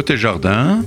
Côté 0.00 0.16
jardin. 0.16 0.82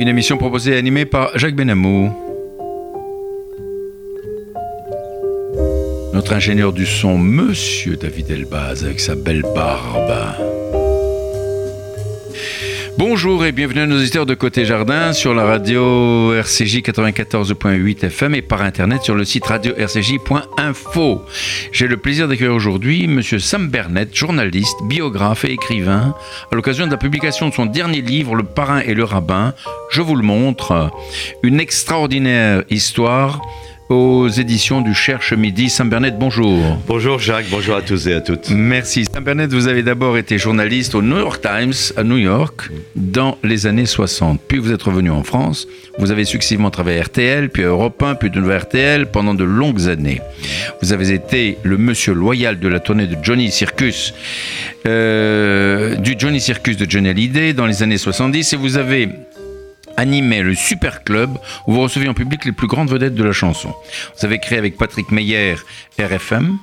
Une 0.00 0.08
émission 0.08 0.36
proposée 0.38 0.72
et 0.72 0.76
animée 0.76 1.04
par 1.04 1.38
Jacques 1.38 1.54
Benamou. 1.54 2.12
Notre 6.14 6.32
ingénieur 6.32 6.72
du 6.72 6.84
son, 6.84 7.16
Monsieur 7.16 7.94
David 7.94 8.28
Elbaz, 8.28 8.82
avec 8.82 8.98
sa 8.98 9.14
belle 9.14 9.42
barbe. 9.54 10.65
Bonjour 12.98 13.44
et 13.44 13.52
bienvenue 13.52 13.80
à 13.80 13.86
nos 13.86 13.98
auditeurs 13.98 14.24
de 14.24 14.32
Côté 14.32 14.64
Jardin 14.64 15.12
sur 15.12 15.34
la 15.34 15.44
radio 15.44 16.32
RCJ 16.32 16.78
94.8 16.78 18.06
FM 18.06 18.34
et 18.34 18.40
par 18.40 18.62
internet 18.62 19.02
sur 19.02 19.14
le 19.14 19.26
site 19.26 19.44
radio-rcj.info. 19.44 21.22
J'ai 21.72 21.88
le 21.88 21.98
plaisir 21.98 22.26
d'accueillir 22.26 22.54
aujourd'hui 22.54 23.06
Monsieur 23.06 23.38
Sam 23.38 23.68
Bernet, 23.68 24.16
journaliste, 24.16 24.78
biographe 24.84 25.44
et 25.44 25.52
écrivain, 25.52 26.14
à 26.50 26.54
l'occasion 26.54 26.86
de 26.86 26.90
la 26.90 26.96
publication 26.96 27.50
de 27.50 27.54
son 27.54 27.66
dernier 27.66 28.00
livre 28.00 28.34
Le 28.34 28.44
parrain 28.44 28.80
et 28.80 28.94
le 28.94 29.04
rabbin. 29.04 29.52
Je 29.90 30.00
vous 30.00 30.16
le 30.16 30.22
montre, 30.22 30.90
une 31.42 31.60
extraordinaire 31.60 32.64
histoire 32.70 33.42
aux 33.88 34.28
éditions 34.28 34.80
du 34.80 34.94
Cherche 34.94 35.32
Midi. 35.32 35.68
Saint 35.68 35.84
Bernet, 35.84 36.12
bonjour. 36.18 36.78
Bonjour 36.86 37.18
Jacques, 37.18 37.46
bonjour 37.50 37.76
à 37.76 37.82
tous 37.82 38.08
et 38.08 38.14
à 38.14 38.20
toutes. 38.20 38.50
Merci. 38.50 39.04
Saint 39.04 39.20
Bernet, 39.20 39.46
vous 39.46 39.68
avez 39.68 39.82
d'abord 39.82 40.16
été 40.16 40.38
journaliste 40.38 40.94
au 40.94 41.02
New 41.02 41.18
York 41.18 41.40
Times 41.40 41.72
à 41.96 42.02
New 42.02 42.16
York 42.16 42.70
dans 42.96 43.38
les 43.44 43.66
années 43.66 43.86
60. 43.86 44.40
Puis 44.48 44.58
vous 44.58 44.72
êtes 44.72 44.82
revenu 44.82 45.10
en 45.10 45.22
France. 45.22 45.68
Vous 45.98 46.10
avez 46.10 46.24
successivement 46.24 46.70
travaillé 46.70 46.98
à 46.98 47.04
RTL, 47.04 47.48
puis 47.48 47.62
à 47.62 47.68
Europe 47.68 48.02
1, 48.02 48.16
puis 48.16 48.30
de 48.30 48.40
nouveau 48.40 48.56
RTL 48.56 49.06
pendant 49.06 49.34
de 49.34 49.44
longues 49.44 49.88
années. 49.88 50.20
Vous 50.82 50.92
avez 50.92 51.12
été 51.12 51.58
le 51.62 51.78
monsieur 51.78 52.12
loyal 52.12 52.58
de 52.58 52.68
la 52.68 52.80
tournée 52.80 53.06
de 53.06 53.16
Johnny 53.22 53.50
Circus, 53.50 54.14
euh, 54.86 55.94
du 55.96 56.16
Johnny 56.18 56.40
Circus 56.40 56.76
de 56.76 56.90
Johnny 56.90 57.08
Hallyday 57.08 57.52
dans 57.52 57.66
les 57.66 57.82
années 57.82 57.98
70 57.98 58.52
et 58.52 58.56
vous 58.56 58.76
avez 58.76 59.08
animait 59.96 60.42
le 60.42 60.54
Super 60.54 61.04
Club 61.04 61.38
où 61.66 61.72
vous 61.72 61.80
receviez 61.80 62.08
en 62.08 62.14
public 62.14 62.44
les 62.44 62.52
plus 62.52 62.66
grandes 62.66 62.90
vedettes 62.90 63.14
de 63.14 63.24
la 63.24 63.32
chanson. 63.32 63.74
Vous 64.18 64.24
avez 64.24 64.38
créé 64.38 64.58
avec 64.58 64.76
Patrick 64.76 65.10
Meyer 65.10 65.56
RFM, 65.98 66.58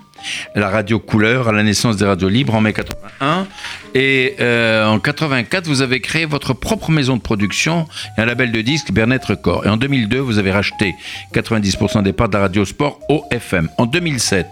la 0.55 0.69
radio 0.69 0.99
couleur 0.99 1.49
à 1.49 1.51
la 1.51 1.63
naissance 1.63 1.97
des 1.97 2.05
radios 2.05 2.29
libres 2.29 2.55
en 2.55 2.61
mai 2.61 2.73
81 2.73 3.47
et 3.95 4.35
euh, 4.39 4.85
en 4.85 4.99
84 4.99 5.67
vous 5.67 5.81
avez 5.81 5.99
créé 5.99 6.25
votre 6.25 6.53
propre 6.53 6.91
maison 6.91 7.17
de 7.17 7.21
production 7.21 7.87
et 8.17 8.21
un 8.21 8.25
label 8.25 8.51
de 8.51 8.61
disques 8.61 8.91
Bernet 8.91 9.23
Record 9.23 9.65
et 9.65 9.69
en 9.69 9.77
2002 9.77 10.19
vous 10.19 10.37
avez 10.37 10.51
racheté 10.51 10.95
90% 11.33 12.03
des 12.03 12.13
parts 12.13 12.29
de 12.29 12.33
la 12.33 12.41
radio 12.41 12.65
sport 12.65 12.99
OFM. 13.09 13.69
En 13.77 13.85
2007 13.85 14.47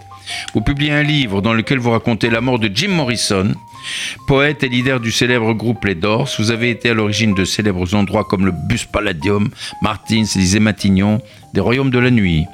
vous 0.54 0.60
publiez 0.60 0.92
un 0.92 1.02
livre 1.02 1.40
dans 1.40 1.54
lequel 1.54 1.78
vous 1.78 1.90
racontez 1.90 2.30
la 2.30 2.40
mort 2.40 2.58
de 2.58 2.70
Jim 2.72 2.88
Morrison, 2.88 3.54
poète 4.26 4.62
et 4.62 4.68
leader 4.68 5.00
du 5.00 5.12
célèbre 5.12 5.52
groupe 5.54 5.84
Les 5.84 5.94
Doors. 5.94 6.28
Vous 6.38 6.50
avez 6.50 6.70
été 6.70 6.90
à 6.90 6.94
l'origine 6.94 7.34
de 7.34 7.44
célèbres 7.44 7.94
endroits 7.94 8.24
comme 8.24 8.46
le 8.46 8.52
Bus 8.52 8.84
Palladium, 8.84 9.50
Martins, 9.82 10.24
Élysée 10.34 10.60
Matignon, 10.60 11.20
des 11.54 11.60
Royaumes 11.60 11.90
de 11.90 11.98
la 11.98 12.10
Nuit. 12.10 12.46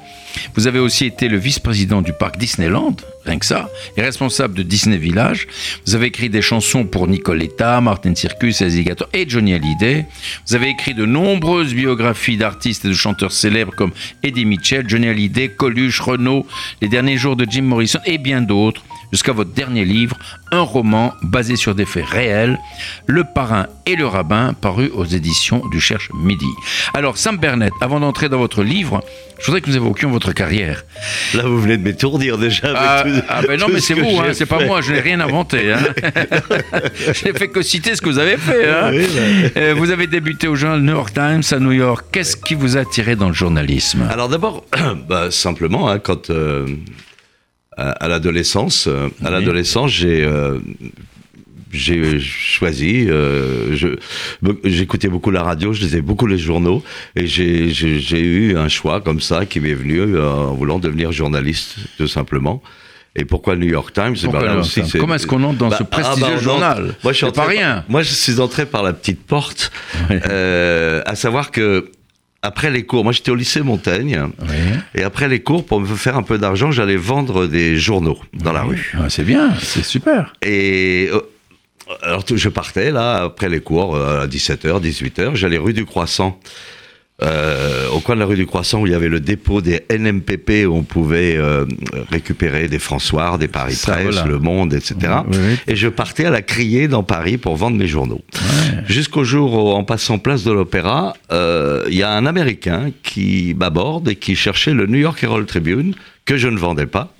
Vous 0.55 0.67
avez 0.67 0.79
aussi 0.79 1.05
été 1.05 1.27
le 1.27 1.37
vice-président 1.37 2.01
du 2.01 2.13
parc 2.13 2.37
Disneyland, 2.37 2.95
rien 3.25 3.39
que 3.39 3.45
ça, 3.45 3.69
et 3.97 4.01
responsable 4.01 4.53
de 4.53 4.63
Disney 4.63 4.97
Village. 4.97 5.47
Vous 5.85 5.95
avez 5.95 6.07
écrit 6.07 6.29
des 6.29 6.41
chansons 6.41 6.85
pour 6.85 7.07
Nicoletta, 7.07 7.81
Martin 7.81 8.13
Circus, 8.15 8.61
Alligator 8.61 9.09
et 9.13 9.27
Johnny 9.27 9.53
Hallyday. 9.53 10.05
Vous 10.47 10.55
avez 10.55 10.69
écrit 10.69 10.93
de 10.93 11.05
nombreuses 11.05 11.73
biographies 11.73 12.37
d'artistes 12.37 12.85
et 12.85 12.89
de 12.89 12.93
chanteurs 12.93 13.31
célèbres 13.31 13.73
comme 13.75 13.91
Eddie 14.23 14.45
Mitchell, 14.45 14.87
Johnny 14.87 15.07
Hallyday, 15.07 15.49
Coluche, 15.49 15.99
Renault, 15.99 16.45
Les 16.81 16.87
derniers 16.87 17.17
jours 17.17 17.35
de 17.35 17.45
Jim 17.49 17.63
Morrison 17.63 17.99
et 18.05 18.17
bien 18.17 18.41
d'autres 18.41 18.83
jusqu'à 19.11 19.31
votre 19.31 19.51
dernier 19.51 19.85
livre, 19.85 20.17
un 20.51 20.61
roman 20.61 21.13
basé 21.21 21.55
sur 21.55 21.75
des 21.75 21.85
faits 21.85 22.05
réels, 22.05 22.59
Le 23.07 23.23
parrain 23.23 23.67
et 23.85 23.95
le 23.95 24.05
rabbin, 24.05 24.53
paru 24.53 24.89
aux 24.93 25.05
éditions 25.05 25.61
du 25.71 25.79
Cherche 25.79 26.09
Midi. 26.13 26.45
Alors, 26.93 27.17
Sam 27.17 27.37
Bernet, 27.37 27.71
avant 27.81 27.99
d'entrer 27.99 28.29
dans 28.29 28.37
votre 28.37 28.63
livre, 28.63 29.01
je 29.39 29.45
voudrais 29.45 29.61
que 29.61 29.69
nous 29.69 29.75
évoquions 29.75 30.09
votre 30.11 30.33
carrière. 30.33 30.83
Là, 31.33 31.43
vous 31.43 31.59
venez 31.59 31.77
de 31.77 31.83
m'étourdir 31.83 32.37
déjà. 32.37 32.73
ah, 32.75 33.03
ah 33.27 33.41
ben 33.47 33.59
non, 33.59 33.67
mais 33.71 33.79
c'est 33.79 33.93
vous, 33.93 34.19
hein, 34.19 34.33
c'est 34.33 34.45
pas 34.45 34.63
moi, 34.65 34.81
je 34.81 34.91
n'ai 34.91 34.99
rien 34.99 35.19
inventé. 35.19 35.71
Hein. 35.71 35.79
je 37.13 37.25
n'ai 37.25 37.33
fait 37.37 37.47
que 37.47 37.61
citer 37.61 37.95
ce 37.95 38.01
que 38.01 38.09
vous 38.09 38.19
avez 38.19 38.37
fait. 38.37 38.69
Hein. 38.69 38.91
Bah. 38.91 39.51
Euh, 39.57 39.73
vous 39.77 39.91
avez 39.91 40.07
débuté 40.07 40.47
au 40.47 40.55
journal 40.55 40.81
New 40.81 40.93
York 40.93 41.13
Times 41.13 41.41
à 41.51 41.59
New 41.59 41.71
York. 41.71 42.05
Qu'est-ce 42.11 42.35
qui 42.35 42.55
vous 42.55 42.77
a 42.77 42.81
attiré 42.81 43.15
dans 43.15 43.27
le 43.27 43.33
journalisme? 43.33 44.07
Alors 44.09 44.29
d'abord, 44.29 44.65
bah, 45.07 45.31
simplement, 45.31 45.89
hein, 45.89 45.99
quand 45.99 46.29
euh, 46.29 46.67
à, 47.77 48.07
l'adolescence. 48.07 48.87
Euh, 48.87 49.09
à 49.23 49.29
l'adolescence, 49.29 49.91
j'ai 49.91 50.23
euh, 50.23 50.59
j'ai 51.71 52.19
choisi, 52.19 53.05
euh, 53.07 53.75
j'écoutais 54.63 55.07
beaucoup 55.07 55.29
la 55.29 55.43
radio, 55.43 55.71
je 55.71 55.81
lisais 55.81 56.01
beaucoup 56.01 56.25
les 56.25 56.39
journaux, 56.39 56.83
et 57.15 57.27
j'ai 57.27 58.21
eu 58.21 58.57
un 58.57 58.69
choix 58.69 59.01
comme 59.01 59.21
ça 59.21 59.45
qui 59.45 59.59
m'est 59.59 59.75
venu 59.75 60.19
en 60.19 60.55
voulant 60.55 60.79
devenir 60.79 61.11
journaliste, 61.11 61.75
tout 61.97 62.07
simplement. 62.07 62.63
Et 63.15 63.25
pourquoi 63.25 63.53
le 63.53 63.61
New 63.61 63.69
York 63.69 63.93
Times? 63.93 64.15
Ben 64.31 64.57
aussi, 64.57 64.81
Comment 64.97 65.15
est-ce 65.15 65.27
qu'on 65.27 65.43
entre 65.43 65.57
dans 65.57 65.69
bah, 65.69 65.77
ce 65.77 65.83
ah, 65.83 65.85
prestigieux 65.85 66.35
bah, 66.35 66.41
journal? 66.41 66.95
Moi, 67.03 67.13
je 67.13 67.17
suis 67.25 67.31
pas 67.31 67.45
rien. 67.45 67.83
moi, 67.87 68.01
je 68.01 68.13
suis 68.13 68.39
entré 68.39 68.65
par 68.65 68.81
la 68.81 68.93
petite 68.93 69.23
porte, 69.23 69.71
à 70.09 71.15
savoir 71.15 71.51
que 71.51 71.91
après 72.41 72.71
les 72.71 72.83
cours, 72.83 73.03
moi 73.03 73.11
j'étais 73.11 73.31
au 73.31 73.35
lycée 73.35 73.61
Montaigne, 73.61 74.27
et 74.95 75.03
après 75.03 75.27
les 75.27 75.41
cours, 75.41 75.65
pour 75.65 75.81
me 75.81 75.95
faire 75.95 76.15
un 76.15 76.23
peu 76.23 76.37
d'argent, 76.37 76.71
j'allais 76.71 76.95
vendre 76.95 77.47
des 77.47 77.77
journaux 77.77 78.17
dans 78.33 78.53
la 78.53 78.63
rue. 78.63 78.93
Ah, 78.97 79.09
c'est 79.09 79.23
bien, 79.23 79.53
c'est 79.59 79.83
super. 79.83 80.33
Et 80.41 81.09
euh, 81.11 81.21
alors 82.01 82.23
je 82.33 82.49
partais 82.49 82.91
là, 82.91 83.23
après 83.23 83.49
les 83.49 83.59
cours, 83.59 83.95
euh, 83.95 84.23
à 84.23 84.27
17h, 84.27 84.81
18h, 84.81 85.35
j'allais 85.35 85.57
rue 85.57 85.73
du 85.73 85.85
Croissant. 85.85 86.39
Euh, 87.21 87.89
au 87.89 87.99
coin 87.99 88.15
de 88.15 88.21
la 88.21 88.25
rue 88.25 88.37
du 88.37 88.45
Croissant 88.45 88.79
où 88.81 88.87
il 88.87 88.93
y 88.93 88.95
avait 88.95 89.09
le 89.09 89.19
dépôt 89.19 89.59
des 89.61 89.83
NMPP 89.91 90.65
où 90.65 90.73
on 90.73 90.83
pouvait 90.83 91.35
euh, 91.35 91.65
récupérer 92.09 92.69
des 92.69 92.79
François, 92.79 93.37
des 93.37 93.49
Paris 93.49 93.77
Presse, 93.81 94.23
Le 94.25 94.39
Monde, 94.39 94.73
etc. 94.73 95.13
Et 95.67 95.75
je 95.75 95.89
partais 95.89 96.25
à 96.25 96.29
la 96.29 96.41
criée 96.41 96.87
dans 96.87 97.03
Paris 97.03 97.37
pour 97.37 97.57
vendre 97.57 97.75
mes 97.75 97.87
journaux. 97.87 98.21
Jusqu'au 98.87 99.25
jour 99.25 99.53
où, 99.53 99.71
en 99.71 99.83
passant 99.83 100.17
place 100.17 100.43
de 100.45 100.51
l'Opéra, 100.51 101.13
euh, 101.31 101.83
il 101.89 101.95
y 101.95 102.03
a 102.03 102.11
un 102.11 102.25
Américain 102.25 102.91
qui 103.03 103.53
m'aborde 103.57 104.07
et 104.07 104.15
qui 104.15 104.35
cherchait 104.35 104.73
le 104.73 104.85
New 104.85 104.99
York 104.99 105.21
Herald 105.21 105.45
Tribune 105.45 105.95
que 106.23 106.37
je 106.37 106.47
ne 106.47 106.57
vendais 106.57 106.85
pas 106.85 107.13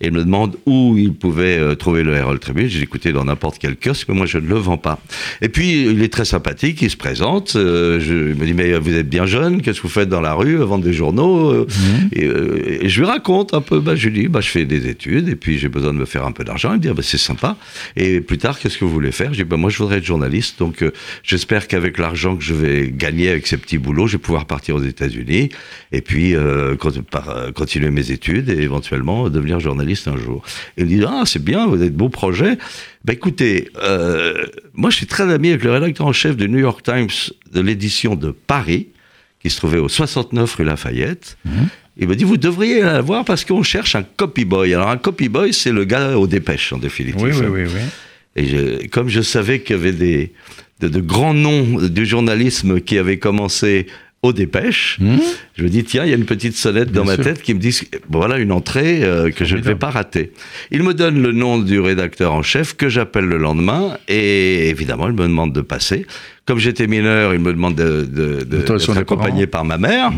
et 0.00 0.06
il 0.06 0.12
me 0.12 0.24
demande 0.24 0.56
où 0.66 0.96
il 0.98 1.14
pouvait 1.14 1.58
euh, 1.58 1.74
trouver 1.76 2.02
le 2.02 2.14
Herald 2.14 2.40
Tribune. 2.40 2.66
J'ai 2.66 2.82
écouté 2.82 3.12
dans 3.12 3.24
n'importe 3.24 3.58
quel 3.58 3.76
kiosque, 3.76 4.08
mais 4.08 4.14
moi 4.14 4.26
je 4.26 4.38
ne 4.38 4.48
le 4.48 4.56
vends 4.56 4.76
pas. 4.76 4.98
Et 5.40 5.48
puis 5.48 5.84
il 5.84 6.02
est 6.02 6.12
très 6.12 6.24
sympathique, 6.24 6.82
il 6.82 6.90
se 6.90 6.96
présente. 6.96 7.54
Euh, 7.54 8.00
je, 8.00 8.30
il 8.30 8.34
me 8.34 8.44
dit 8.44 8.54
mais 8.54 8.76
vous 8.76 8.94
êtes 8.94 9.08
bien 9.08 9.26
jeune, 9.26 9.62
qu'est-ce 9.62 9.78
que 9.78 9.86
vous 9.86 9.92
faites 9.92 10.08
dans 10.08 10.20
la 10.20 10.34
rue, 10.34 10.56
vendre 10.56 10.84
des 10.84 10.92
journaux 10.92 11.52
euh, 11.52 11.66
mhm. 11.68 12.08
et, 12.12 12.88
je 12.88 13.00
lui 13.00 13.06
raconte 13.06 13.54
un 13.54 13.60
peu. 13.60 13.80
Bah, 13.80 13.94
je 13.94 14.08
lui 14.08 14.22
dis 14.22 14.28
bah, 14.28 14.40
je 14.40 14.48
fais 14.48 14.64
des 14.64 14.88
études 14.88 15.28
et 15.28 15.36
puis 15.36 15.58
j'ai 15.58 15.68
besoin 15.68 15.92
de 15.92 15.98
me 15.98 16.04
faire 16.06 16.26
un 16.26 16.32
peu 16.32 16.44
d'argent. 16.44 16.72
Il 16.72 16.78
me 16.78 16.80
dit 16.80 16.88
ah, 16.88 16.94
bah, 16.94 17.02
c'est 17.02 17.18
sympa. 17.18 17.56
Et 17.96 18.20
plus 18.20 18.38
tard 18.38 18.58
qu'est-ce 18.58 18.78
que 18.78 18.84
vous 18.84 18.92
voulez 18.92 19.12
faire? 19.12 19.32
Je 19.32 19.42
dis 19.42 19.48
bah, 19.48 19.56
moi 19.56 19.70
je 19.70 19.78
voudrais 19.78 19.98
être 19.98 20.04
journaliste, 20.04 20.58
donc 20.58 20.84
j'espère 21.22 21.68
qu'avec 21.68 21.98
l'argent 21.98 22.36
que 22.36 22.42
je 22.42 22.54
vais 22.54 22.90
gagner 22.90 23.28
avec 23.28 23.46
ces 23.46 23.56
petits 23.56 23.78
boulots, 23.78 24.08
je 24.08 24.16
vais 24.16 24.22
pouvoir 24.22 24.46
partir 24.46 24.74
aux 24.74 24.82
États-Unis 24.82 25.50
et 25.92 26.00
puis 26.00 26.34
continuer 27.54 27.90
mes 27.90 28.10
études 28.10 28.48
et 28.48 28.60
éventuellement 28.60 29.28
devenir 29.30 29.60
journaliste 29.60 29.93
un 30.08 30.16
jour. 30.16 30.44
Et 30.76 30.82
il 30.82 30.86
me 30.86 30.90
dit, 30.90 31.04
ah, 31.06 31.22
c'est 31.24 31.42
bien, 31.42 31.66
vous 31.66 31.74
avez 31.74 31.90
de 31.90 31.96
beaux 31.96 32.08
projets. 32.08 32.58
Ben 33.04 33.12
écoutez, 33.12 33.70
euh, 33.82 34.44
moi 34.72 34.90
je 34.90 34.96
suis 34.96 35.06
très 35.06 35.32
ami 35.32 35.50
avec 35.50 35.64
le 35.64 35.72
rédacteur 35.72 36.06
en 36.06 36.12
chef 36.12 36.36
du 36.36 36.48
New 36.48 36.58
York 36.58 36.82
Times 36.82 37.08
de 37.52 37.60
l'édition 37.60 38.14
de 38.14 38.30
Paris, 38.30 38.88
qui 39.40 39.50
se 39.50 39.58
trouvait 39.58 39.78
au 39.78 39.88
69 39.88 40.54
rue 40.54 40.64
Lafayette. 40.64 41.36
Mhm. 41.44 41.68
Il 41.96 42.08
me 42.08 42.16
dit, 42.16 42.24
vous 42.24 42.36
devriez 42.36 42.80
la 42.80 43.00
voir 43.00 43.24
parce 43.24 43.44
qu'on 43.44 43.62
cherche 43.62 43.94
un 43.94 44.02
copy 44.02 44.44
boy. 44.44 44.74
Alors 44.74 44.88
un 44.88 44.96
copy 44.96 45.28
boy, 45.28 45.52
c'est 45.52 45.70
le 45.70 45.84
gars 45.84 46.18
aux 46.18 46.26
dépêches, 46.26 46.72
en 46.72 46.78
définitive. 46.78 47.22
Oui, 47.22 47.32
oui, 47.32 47.62
oui. 47.64 47.70
oui. 47.72 47.80
Et 48.36 48.88
comme 48.88 49.08
je 49.08 49.20
savais 49.20 49.60
qu'il 49.60 49.76
y 49.76 49.78
avait 49.78 49.92
des, 49.92 50.32
de, 50.80 51.00
grands 51.00 51.34
noms 51.34 51.78
du 51.80 52.06
journalisme 52.06 52.80
qui 52.80 52.98
avaient 52.98 53.18
commencé 53.18 53.86
aux 54.24 54.32
dépêches. 54.32 54.96
Hmm. 55.00 55.18
Je 55.54 55.64
me 55.64 55.68
dis, 55.68 55.84
tiens, 55.84 56.04
il 56.04 56.08
y 56.08 56.12
a 56.14 56.16
une 56.16 56.24
petite 56.24 56.56
sonnette 56.56 56.90
dans 56.90 57.04
ma 57.04 57.18
tête 57.18 57.42
qui 57.42 57.52
me 57.52 57.58
dit, 57.60 57.78
voilà 58.08 58.38
une 58.38 58.52
entrée 58.52 59.04
euh, 59.04 59.30
que 59.30 59.44
je 59.44 59.54
ne 59.54 59.60
vais 59.60 59.74
pas 59.74 59.90
rater. 59.90 60.32
Il 60.70 60.82
me 60.82 60.94
donne 60.94 61.22
le 61.22 61.32
nom 61.32 61.58
du 61.58 61.78
rédacteur 61.78 62.32
en 62.32 62.42
chef 62.42 62.74
que 62.74 62.88
j'appelle 62.88 63.26
le 63.26 63.36
lendemain 63.36 63.98
et 64.08 64.70
évidemment, 64.70 65.08
il 65.08 65.12
me 65.12 65.24
demande 65.24 65.52
de 65.52 65.60
passer. 65.60 66.06
Comme 66.46 66.58
j'étais 66.58 66.86
mineur, 66.86 67.34
il 67.34 67.40
me 67.40 67.52
demande 67.52 67.74
de, 67.74 68.04
de, 68.04 68.44
de, 68.44 68.98
accompagné 68.98 69.46
par 69.46 69.66
ma 69.66 69.76
mère. 69.76 70.10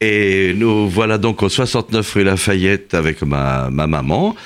Et 0.00 0.54
nous 0.56 0.88
voilà 0.88 1.18
donc 1.18 1.42
au 1.42 1.48
69 1.48 2.12
rue 2.12 2.22
Lafayette 2.22 2.94
avec 2.94 3.22
ma, 3.22 3.68
ma 3.70 3.88
maman. 3.88 4.36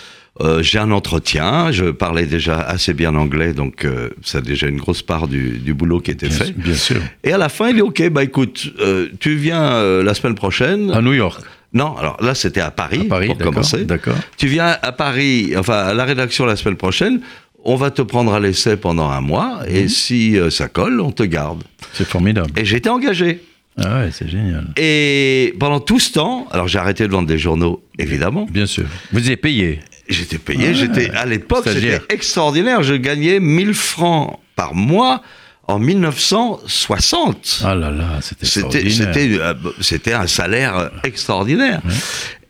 Euh, 0.40 0.62
j'ai 0.62 0.78
un 0.78 0.90
entretien, 0.92 1.70
je 1.72 1.86
parlais 1.86 2.24
déjà 2.24 2.60
assez 2.60 2.94
bien 2.94 3.14
anglais, 3.14 3.52
donc 3.52 3.84
euh, 3.84 4.10
ça 4.22 4.38
a 4.38 4.40
déjà 4.40 4.68
une 4.68 4.78
grosse 4.78 5.02
part 5.02 5.28
du, 5.28 5.58
du 5.58 5.74
boulot 5.74 6.00
qui 6.00 6.12
était 6.12 6.30
fait. 6.30 6.52
Bien 6.56 6.74
sûr. 6.74 7.00
Et 7.24 7.32
à 7.32 7.38
la 7.38 7.48
fin, 7.48 7.68
il 7.68 7.74
dit, 7.74 7.82
OK, 7.82 8.08
bah 8.10 8.22
écoute, 8.24 8.72
euh, 8.80 9.08
tu 9.18 9.34
viens 9.34 10.02
la 10.02 10.14
semaine 10.14 10.34
prochaine. 10.36 10.90
À 10.92 11.02
New 11.02 11.12
York 11.12 11.42
Non, 11.74 11.96
alors 11.96 12.16
là, 12.22 12.34
c'était 12.34 12.60
à 12.60 12.70
Paris, 12.70 13.02
À 13.06 13.08
Paris, 13.08 13.26
pour 13.26 13.36
d'accord, 13.36 13.52
commencer. 13.54 13.84
d'accord. 13.84 14.16
Tu 14.38 14.46
viens 14.46 14.76
à 14.80 14.92
Paris, 14.92 15.52
enfin 15.58 15.74
à 15.78 15.94
la 15.94 16.04
rédaction 16.04 16.46
la 16.46 16.56
semaine 16.56 16.76
prochaine, 16.76 17.20
on 17.64 17.76
va 17.76 17.90
te 17.90 18.00
prendre 18.00 18.32
à 18.32 18.40
l'essai 18.40 18.76
pendant 18.78 19.10
un 19.10 19.20
mois, 19.20 19.60
et 19.68 19.88
si 19.88 20.38
euh, 20.38 20.48
ça 20.48 20.68
colle, 20.68 21.00
on 21.02 21.10
te 21.12 21.22
garde. 21.24 21.62
C'est 21.92 22.06
formidable. 22.06 22.50
Et 22.56 22.64
j'étais 22.64 22.88
engagé. 22.88 23.42
Ah 23.76 24.00
ouais, 24.00 24.10
c'est 24.12 24.28
génial. 24.28 24.66
Et 24.76 25.54
pendant 25.60 25.80
tout 25.80 26.00
ce 26.00 26.12
temps, 26.12 26.46
alors 26.50 26.68
j'ai 26.68 26.78
arrêté 26.78 27.06
de 27.06 27.12
vendre 27.12 27.28
des 27.28 27.38
journaux, 27.38 27.82
évidemment. 27.98 28.46
Bien 28.50 28.66
sûr. 28.66 28.84
Vous 29.12 29.18
étiez 29.20 29.36
payé. 29.36 29.80
J'étais 30.10 30.38
payé, 30.38 30.68
Ouais. 30.68 30.74
j'étais 30.74 31.10
à 31.10 31.24
l'époque, 31.26 31.64
c'était 31.66 32.00
extraordinaire. 32.08 32.82
Je 32.82 32.94
gagnais 32.94 33.40
1000 33.40 33.74
francs 33.74 34.38
par 34.56 34.74
mois 34.74 35.22
en 35.68 35.78
1960. 35.78 37.62
Ah 37.64 37.74
là 37.74 37.90
là, 37.90 38.18
c'était 38.20 38.46
C'était, 38.46 39.38
euh, 39.40 39.54
c'était 39.80 40.12
un 40.12 40.26
salaire 40.26 40.90
extraordinaire. 41.04 41.80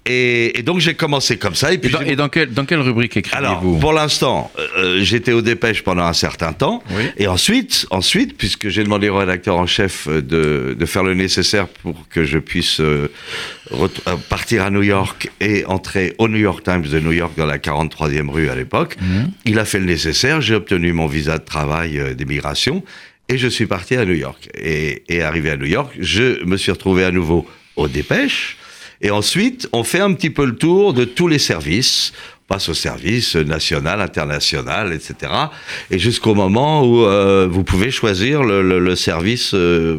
Et, 0.07 0.59
et 0.59 0.63
donc 0.63 0.81
j'ai 0.81 0.95
commencé 0.95 1.37
comme 1.37 1.55
ça. 1.55 1.71
Et 1.71 1.75
Et 1.75 1.79
puis 1.79 1.91
dans, 1.91 2.01
et 2.01 2.17
dans 2.17 2.29
quelle, 2.29 2.51
dans 2.53 2.65
quelle 2.65 2.81
rubrique 2.81 3.19
alors, 3.33 3.53
écrivez-vous 3.59 3.79
pour 3.81 3.93
l'instant, 3.93 4.51
euh, 4.79 5.01
j'étais 5.03 5.33
au 5.33 5.43
dépêche 5.43 5.83
pendant 5.83 6.05
un 6.05 6.13
certain 6.15 6.53
temps. 6.53 6.83
Oui. 6.91 7.05
Et 7.19 7.27
ensuite, 7.27 7.87
ensuite, 7.91 8.37
puisque 8.37 8.69
j'ai 8.69 8.83
demandé 8.83 9.09
au 9.09 9.17
rédacteur 9.17 9.57
en 9.57 9.67
chef 9.67 10.09
euh, 10.09 10.23
de, 10.23 10.75
de 10.79 10.87
faire 10.87 11.03
le 11.03 11.15
nécessaire 11.15 11.69
pour 11.69 12.09
que 12.09 12.25
je 12.25 12.39
puisse 12.39 12.81
euh, 12.81 13.09
euh, 13.73 13.89
partir 14.29 14.63
à 14.65 14.71
New 14.71 14.83
York 14.83 15.31
et 15.41 15.65
entrer 15.67 16.15
au 16.19 16.29
New 16.29 16.39
York 16.39 16.63
Times 16.65 16.83
de 16.83 16.99
New 17.01 17.13
York 17.13 17.33
dans 17.37 17.47
la 17.47 17.59
43e 17.59 18.31
rue 18.31 18.49
à 18.49 18.55
l'époque, 18.55 18.97
Mhm. 19.01 19.31
il 19.45 19.59
a 19.59 19.65
fait 19.65 19.79
le 19.81 19.87
nécessaire. 19.87 20.41
J'ai 20.41 20.55
obtenu 20.55 20.93
mon 20.93 21.07
visa 21.07 21.39
de 21.39 21.45
travail 21.45 21.99
euh, 21.99 22.15
d'immigration 22.15 22.83
et 23.29 23.39
je 23.39 23.47
suis 23.49 23.67
parti 23.67 23.97
à 23.97 24.05
New 24.05 24.15
York. 24.15 24.49
Et, 24.55 25.03
et 25.09 25.23
arrivé 25.23 25.51
à 25.51 25.57
New 25.57 25.67
York, 25.67 25.93
je 26.01 26.43
me 26.45 26.57
suis 26.57 26.73
retrouvé 26.73 27.05
à 27.05 27.11
nouveau 27.13 27.47
au 27.77 27.87
dépêche. 27.87 28.57
Et 29.01 29.11
ensuite, 29.11 29.69
on 29.73 29.85
fait 29.85 30.01
un 30.01 30.13
petit 30.13 30.31
peu 30.31 30.45
le 30.45 30.57
tour 30.57 30.93
de 30.93 31.05
tous 31.05 31.29
les 31.29 31.39
services. 31.39 32.13
Passe 32.51 32.69
au 32.69 32.75
service 32.75 33.37
national, 33.37 34.01
international, 34.01 34.93
etc. 34.93 35.31
Et 35.93 36.01
jusqu'au 36.01 36.35
moment 36.35 36.83
où 36.85 37.05
euh, 37.05 37.47
vous 37.49 37.63
pouvez 37.63 37.93
choisir 37.93 38.43
le, 38.43 38.61
le- 38.61 38.81
le 38.81 38.97
service 38.97 39.53
euh, 39.55 39.99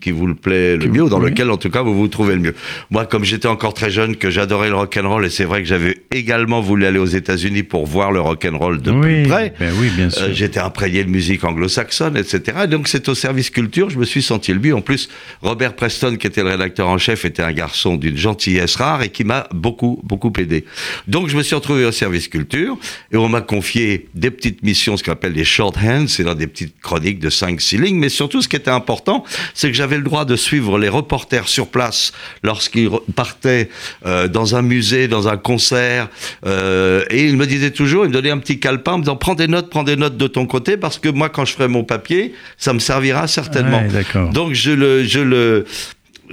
qui 0.00 0.10
vous 0.10 0.26
le 0.26 0.34
plaît 0.34 0.78
le 0.78 0.86
mieux, 0.86 1.02
ou 1.02 1.08
dans 1.10 1.20
oui. 1.20 1.28
lequel 1.28 1.50
en 1.50 1.58
tout 1.58 1.68
cas 1.68 1.82
vous 1.82 1.94
vous 1.94 2.08
trouvez 2.08 2.36
le 2.36 2.40
mieux. 2.40 2.54
Moi, 2.90 3.04
comme 3.04 3.24
j'étais 3.24 3.48
encore 3.48 3.74
très 3.74 3.90
jeune, 3.90 4.16
que 4.16 4.30
j'adorais 4.30 4.70
le 4.70 4.76
rock 4.76 4.96
and 4.96 5.06
roll, 5.10 5.26
et 5.26 5.30
c'est 5.30 5.44
vrai 5.44 5.60
que 5.62 5.68
j'avais 5.68 5.98
également 6.10 6.62
voulu 6.62 6.86
aller 6.86 6.98
aux 6.98 7.04
États-Unis 7.04 7.64
pour 7.64 7.84
voir 7.84 8.12
le 8.12 8.20
rock 8.22 8.46
and 8.50 8.56
roll 8.56 8.80
de 8.80 8.92
oui, 8.92 9.20
plus 9.24 9.28
près. 9.30 9.52
ben 9.60 9.70
oui, 9.78 9.90
bien 9.94 10.08
sûr. 10.08 10.22
Euh, 10.22 10.32
J'étais 10.32 10.60
imprégné 10.60 11.04
de 11.04 11.10
musique 11.10 11.44
anglo-saxonne, 11.44 12.16
etc. 12.16 12.60
Et 12.64 12.66
donc 12.66 12.88
c'est 12.88 13.10
au 13.10 13.14
service 13.14 13.50
culture, 13.50 13.90
je 13.90 13.98
me 13.98 14.06
suis 14.06 14.22
senti 14.22 14.54
le 14.54 14.58
but. 14.58 14.72
En 14.72 14.80
plus, 14.80 15.10
Robert 15.42 15.74
Preston, 15.76 16.16
qui 16.16 16.26
était 16.26 16.42
le 16.42 16.48
rédacteur 16.48 16.88
en 16.88 16.96
chef, 16.96 17.26
était 17.26 17.42
un 17.42 17.52
garçon 17.52 17.96
d'une 17.96 18.16
gentillesse 18.16 18.76
rare 18.76 19.02
et 19.02 19.10
qui 19.10 19.24
m'a 19.24 19.46
beaucoup, 19.52 20.00
beaucoup 20.02 20.32
aidé. 20.38 20.64
Donc 21.08 21.28
je 21.28 21.36
me 21.36 21.42
suis 21.42 21.54
retrouvé 21.54 21.89
service 21.92 22.28
culture 22.28 22.76
et 23.12 23.16
on 23.16 23.28
m'a 23.28 23.40
confié 23.40 24.08
des 24.14 24.30
petites 24.30 24.62
missions, 24.62 24.96
ce 24.96 25.04
qu'on 25.04 25.12
appelle 25.12 25.32
des 25.32 25.44
shorthands, 25.44 26.06
c'est 26.08 26.24
dans 26.24 26.34
des 26.34 26.46
petites 26.46 26.80
chroniques 26.80 27.18
de 27.18 27.30
5-6 27.30 27.80
lignes. 27.80 27.98
Mais 27.98 28.08
surtout, 28.08 28.42
ce 28.42 28.48
qui 28.48 28.56
était 28.56 28.70
important, 28.70 29.24
c'est 29.54 29.68
que 29.68 29.76
j'avais 29.76 29.96
le 29.96 30.02
droit 30.02 30.24
de 30.24 30.36
suivre 30.36 30.78
les 30.78 30.88
reporters 30.88 31.48
sur 31.48 31.68
place 31.68 32.12
lorsqu'ils 32.42 32.90
partaient 33.14 33.68
euh, 34.06 34.28
dans 34.28 34.54
un 34.54 34.62
musée, 34.62 35.08
dans 35.08 35.28
un 35.28 35.36
concert. 35.36 36.08
euh, 36.46 37.04
et 37.10 37.26
ils 37.26 37.36
me 37.36 37.46
disaient 37.46 37.70
toujours, 37.70 38.04
ils 38.04 38.08
me 38.08 38.14
donnaient 38.14 38.30
un 38.30 38.38
petit 38.38 38.60
calepin 38.60 38.92
en 38.92 38.98
me 38.98 39.02
disant 39.02 39.16
prends 39.16 39.34
des 39.34 39.48
notes, 39.48 39.70
prends 39.70 39.84
des 39.84 39.96
notes 39.96 40.16
de 40.16 40.26
ton 40.26 40.46
côté 40.46 40.76
parce 40.76 40.98
que 40.98 41.08
moi, 41.08 41.28
quand 41.28 41.44
je 41.44 41.52
ferai 41.54 41.68
mon 41.68 41.84
papier, 41.84 42.34
ça 42.56 42.72
me 42.72 42.78
servira 42.78 43.26
certainement. 43.26 43.82
Ouais. 43.82 44.30
Donc 44.32 44.54
je 44.54 44.70
le, 44.70 45.04
je 45.04 45.20
le, 45.20 45.66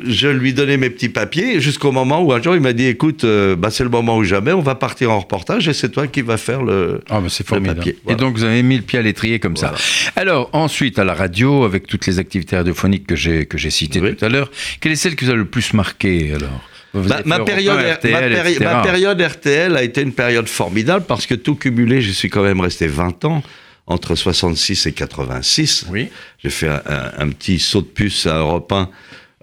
je 0.05 0.27
lui 0.27 0.53
donnais 0.53 0.77
mes 0.77 0.89
petits 0.89 1.09
papiers 1.09 1.59
jusqu'au 1.61 1.91
moment 1.91 2.21
où 2.21 2.31
un 2.33 2.41
jour 2.41 2.55
il 2.55 2.61
m'a 2.61 2.73
dit 2.73 2.85
écoute, 2.85 3.23
euh, 3.23 3.55
bah, 3.55 3.69
c'est 3.71 3.83
le 3.83 3.89
moment 3.89 4.17
ou 4.17 4.23
jamais, 4.23 4.51
on 4.53 4.61
va 4.61 4.75
partir 4.75 5.11
en 5.11 5.19
reportage 5.19 5.67
et 5.67 5.73
c'est 5.73 5.89
toi 5.89 6.07
qui 6.07 6.21
vas 6.21 6.37
faire 6.37 6.61
le. 6.63 7.01
Ah, 7.09 7.19
bah, 7.21 7.27
c'est 7.29 7.45
formidable. 7.47 7.79
papier, 7.79 7.97
Et 8.07 8.15
donc, 8.15 8.35
vous 8.37 8.43
avez 8.43 8.61
mis 8.63 8.77
le 8.77 8.83
pied 8.83 8.99
à 8.99 9.01
l'étrier 9.01 9.39
comme 9.39 9.55
Voilà. 9.55 9.77
ça. 9.77 10.11
Alors, 10.15 10.49
ensuite, 10.53 10.99
à 10.99 11.03
la 11.03 11.13
radio, 11.13 11.63
avec 11.63 11.87
toutes 11.87 12.05
les 12.07 12.19
activités 12.19 12.55
radiophoniques 12.57 13.07
que 13.07 13.15
j'ai, 13.15 13.45
que 13.45 13.57
j'ai 13.57 13.69
citées 13.69 13.99
Oui. 14.01 14.15
tout 14.15 14.25
à 14.25 14.29
l'heure, 14.29 14.51
quelle 14.81 14.91
est 14.91 14.95
celle 14.95 15.15
qui 15.15 15.25
vous 15.25 15.31
a 15.31 15.35
le 15.35 15.45
plus 15.45 15.73
marqué, 15.73 16.33
alors? 16.33 16.61
Bah, 16.93 17.21
ma, 17.25 17.39
période, 17.41 17.75
Europe 17.77 17.99
1, 18.03 18.09
ma, 18.11 18.17
RTL, 18.19 18.33
péri- 18.33 18.59
ma 18.63 18.81
période 18.81 19.21
RTL 19.21 19.75
a 19.75 19.83
été 19.83 20.01
une 20.01 20.13
période 20.13 20.47
formidable 20.47 21.05
parce 21.07 21.25
que 21.27 21.35
tout 21.35 21.53
cumulé, 21.55 22.01
je 22.01 22.11
suis 22.11 22.29
quand 22.29 22.41
même 22.43 22.59
resté 22.61 22.87
20 22.87 23.25
ans 23.25 23.43
entre 23.85 24.15
66 24.15 24.87
et 24.87 24.91
86. 24.93 25.85
Oui. 25.91 26.07
J'ai 26.43 26.49
fait 26.49 26.67
un, 26.69 26.81
un- 26.87 27.11
un 27.25 27.29
petit 27.29 27.59
saut 27.59 27.81
de 27.81 27.87
puce 27.87 28.25
à 28.25 28.37
Europe 28.39 28.71
1 28.71 28.89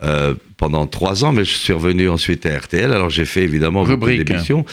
euh, 0.02 0.34
pendant 0.56 0.86
trois 0.86 1.24
ans, 1.24 1.32
mais 1.32 1.44
je 1.44 1.54
suis 1.54 1.72
revenu 1.72 2.08
ensuite 2.08 2.46
à 2.46 2.58
RTL. 2.58 2.92
Alors 2.92 3.10
j'ai 3.10 3.24
fait 3.24 3.42
évidemment 3.42 3.84
beaucoup 3.84 4.06
Rubrique. 4.06 4.24
d'émissions. 4.24 4.64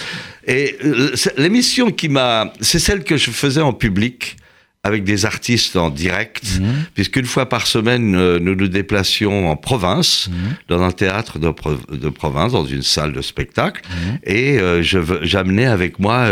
Et 0.48 0.76
euh, 0.84 1.12
l'émission 1.38 1.92
qui 1.92 2.10
m'a, 2.10 2.52
c'est 2.60 2.80
celle 2.80 3.04
que 3.04 3.18
je 3.18 3.30
faisais 3.32 3.62
en 3.62 3.74
public 3.74 4.38
avec 4.84 5.04
des 5.04 5.26
artistes 5.28 5.76
en 5.76 5.92
direct, 5.92 6.44
Mhm. 6.60 6.74
puisqu'une 6.96 7.26
fois 7.26 7.48
par 7.48 7.68
semaine, 7.68 8.16
euh, 8.16 8.40
nous 8.40 8.56
nous 8.56 8.68
déplacions 8.68 9.52
en 9.52 9.56
province, 9.56 10.28
Mhm. 10.30 10.56
dans 10.70 10.82
un 10.82 10.92
théâtre 10.92 11.38
de, 11.38 11.52
pro- 11.52 11.76
de 11.92 12.10
province, 12.10 12.54
dans 12.54 12.66
une 12.66 12.82
salle 12.82 13.14
de 13.14 13.22
spectacle, 13.22 13.82
Mhm. 13.88 14.18
et 14.26 14.58
j'amenais 14.82 15.68
avec 15.68 16.00
moi 16.00 16.26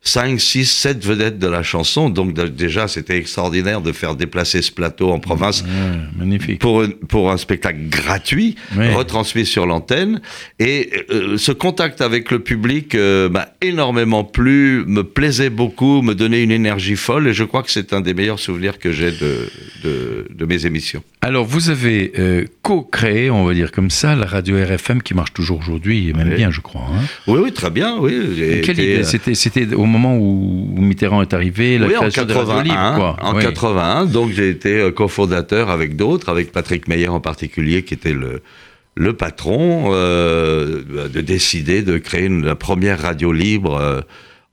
5, 0.00 0.40
6, 0.40 0.64
7 0.70 1.04
vedettes 1.04 1.38
de 1.38 1.48
la 1.48 1.62
chanson. 1.62 2.08
Donc 2.08 2.32
déjà, 2.32 2.88
c'était 2.88 3.16
extraordinaire 3.18 3.80
de 3.80 3.92
faire 3.92 4.14
déplacer 4.14 4.62
ce 4.62 4.70
plateau 4.72 5.10
en 5.10 5.18
province 5.18 5.62
Ouais, 5.62 5.68
magnifique. 6.18 6.60
pour, 6.60 6.82
un- 6.82 6.90
pour 7.08 7.30
un 7.30 7.36
spectacle 7.36 7.80
gratuit, 7.88 8.54
retransmis 8.76 9.44
sur 9.44 9.66
l'antenne. 9.66 10.20
Et 10.60 10.90
euh, 11.10 11.36
ce 11.36 11.52
contact 11.52 12.00
avec 12.00 12.30
le 12.30 12.38
public 12.38 12.94
euh, 12.94 13.28
m'a 13.28 13.48
énormément 13.60 14.24
plu, 14.24 14.84
me 14.86 15.02
plaisait 15.02 15.50
beaucoup, 15.50 16.00
me 16.02 16.14
donnait 16.14 16.42
une 16.42 16.52
énergie 16.52 16.96
folle. 16.96 17.28
Et 17.28 17.34
je 17.34 17.44
crois 17.44 17.62
que 17.62 17.70
c'est 17.70 17.92
un 17.92 18.00
des 18.00 18.14
meilleurs 18.14 18.38
souvenirs 18.38 18.78
que 18.78 18.92
j'ai 18.92 19.10
de, 19.10 19.48
de, 19.84 20.26
de 20.32 20.44
mes 20.46 20.64
émissions. 20.64 21.02
Alors, 21.20 21.44
vous 21.44 21.68
avez 21.70 22.12
euh, 22.18 22.44
co-créé, 22.62 23.28
on 23.30 23.44
va 23.44 23.52
dire 23.52 23.72
comme 23.72 23.90
ça, 23.90 24.14
la 24.14 24.26
radio 24.26 24.56
RFM 24.56 25.02
qui 25.02 25.14
marche 25.14 25.32
toujours 25.34 25.58
aujourd'hui, 25.58 26.08
et 26.08 26.12
même 26.12 26.28
Oui. 26.28 26.36
bien, 26.36 26.50
je 26.52 26.60
crois. 26.60 26.86
hein. 26.94 27.02
Oui, 27.26 27.40
oui, 27.42 27.52
très 27.52 27.70
bien. 27.70 27.96
Oui, 28.00 28.12
Quelle 28.64 28.78
été, 28.78 28.94
idée 28.94 29.04
C'était, 29.04 29.34
c'était 29.34 29.74
au 29.74 29.84
moment 29.88 30.16
où 30.16 30.74
Mitterrand 30.78 31.22
est 31.22 31.34
arrivé, 31.34 31.78
la 31.78 31.86
oui, 31.88 31.96
en 31.96 32.00
création 32.00 32.24
de 32.24 32.32
Radio 32.32 32.46
81, 32.54 32.92
Libre, 32.92 33.16
en 33.20 33.34
Oui. 33.34 33.42
81, 33.42 34.04
donc 34.06 34.30
j'ai 34.32 34.48
été 34.50 34.78
euh, 34.78 34.90
cofondateur 34.92 35.70
avec 35.70 35.96
d'autres, 35.96 36.28
avec 36.28 36.52
Patrick 36.52 36.86
Meyer 36.88 37.08
en 37.08 37.20
particulier, 37.20 37.82
qui 37.82 37.94
était 37.94 38.12
le, 38.14 38.42
le 38.94 39.12
patron, 39.14 39.90
euh, 39.92 41.08
de 41.12 41.20
décider 41.20 41.82
de 41.82 41.98
créer 41.98 42.26
une- 42.26 42.44
la 42.44 42.54
première 42.56 43.00
radio 43.02 43.32
libre 43.32 43.74
euh, 43.76 44.00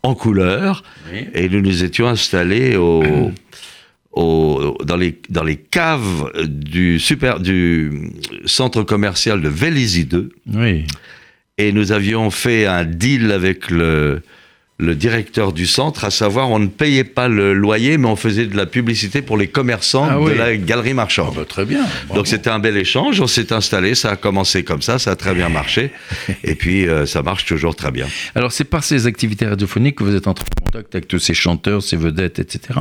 en 0.03 0.15
couleur. 0.15 0.83
Oui. 1.13 1.25
Et 1.33 1.49
nous 1.49 1.61
nous 1.61 1.83
étions 1.83 2.07
installés 2.07 2.75
au, 2.75 3.03
au- 4.11 4.77
dans, 4.83 4.97
les, 4.97 5.19
dans 5.29 5.43
les 5.43 5.57
caves 5.57 6.31
du, 6.47 6.99
super, 6.99 7.39
du 7.39 8.11
centre 8.45 8.83
commercial 8.83 9.41
de 9.41 9.49
Vélizy 9.49 10.05
2. 10.05 10.29
Oui. 10.53 10.85
Et 11.57 11.71
nous 11.71 11.91
avions 11.91 12.29
fait 12.31 12.65
un 12.65 12.83
deal 12.83 13.31
avec 13.31 13.69
le, 13.71 14.21
le 14.77 14.93
directeur 14.93 15.53
du 15.53 15.65
centre, 15.67 16.03
à 16.03 16.11
savoir 16.11 16.49
on 16.49 16.59
ne 16.59 16.67
payait 16.67 17.05
pas 17.05 17.29
le 17.29 17.53
loyer, 17.53 17.97
mais 17.97 18.07
on 18.07 18.17
faisait 18.17 18.45
de 18.45 18.57
la 18.57 18.65
publicité 18.65 19.21
pour 19.21 19.37
les 19.37 19.47
commerçants 19.47 20.05
Ah 20.09 20.17
de 20.19 20.31
la 20.33 20.57
galerie 20.57 20.91
Ah 20.91 20.95
marchande. 20.95 21.33
bah, 21.35 21.45
très 21.47 21.63
bien. 21.63 21.79
bravo. 22.07 22.15
Donc 22.15 22.27
c'était 22.27 22.49
un 22.49 22.59
bel 22.59 22.75
échange, 22.75 23.21
on 23.21 23.27
s'est 23.27 23.53
installé, 23.53 23.95
ça 23.95 24.11
a 24.11 24.15
commencé 24.17 24.63
comme 24.63 24.81
ça, 24.81 24.99
ça 24.99 25.11
a 25.11 25.15
très 25.15 25.33
bien 25.33 25.47
marché, 25.47 25.91
et 26.43 26.55
puis 26.55 26.87
euh, 26.89 27.05
ça 27.05 27.21
marche 27.23 27.45
toujours 27.45 27.75
très 27.75 27.91
bien. 27.91 28.07
Alors, 28.35 28.51
c'est 28.51 28.65
par 28.65 28.83
ces 28.83 29.07
activités 29.07 29.45
radiophoniques 29.45 29.95
que 29.95 30.03
vous 30.03 30.15
êtes 30.15 30.27
entré 30.27 30.45
en 30.64 30.64
contact 30.75 30.95
avec 30.95 31.07
tous 31.07 31.19
ces 31.19 31.33
chanteurs, 31.33 31.81
ces 31.81 31.97
vedettes, 31.97 32.39
etc. 32.39 32.79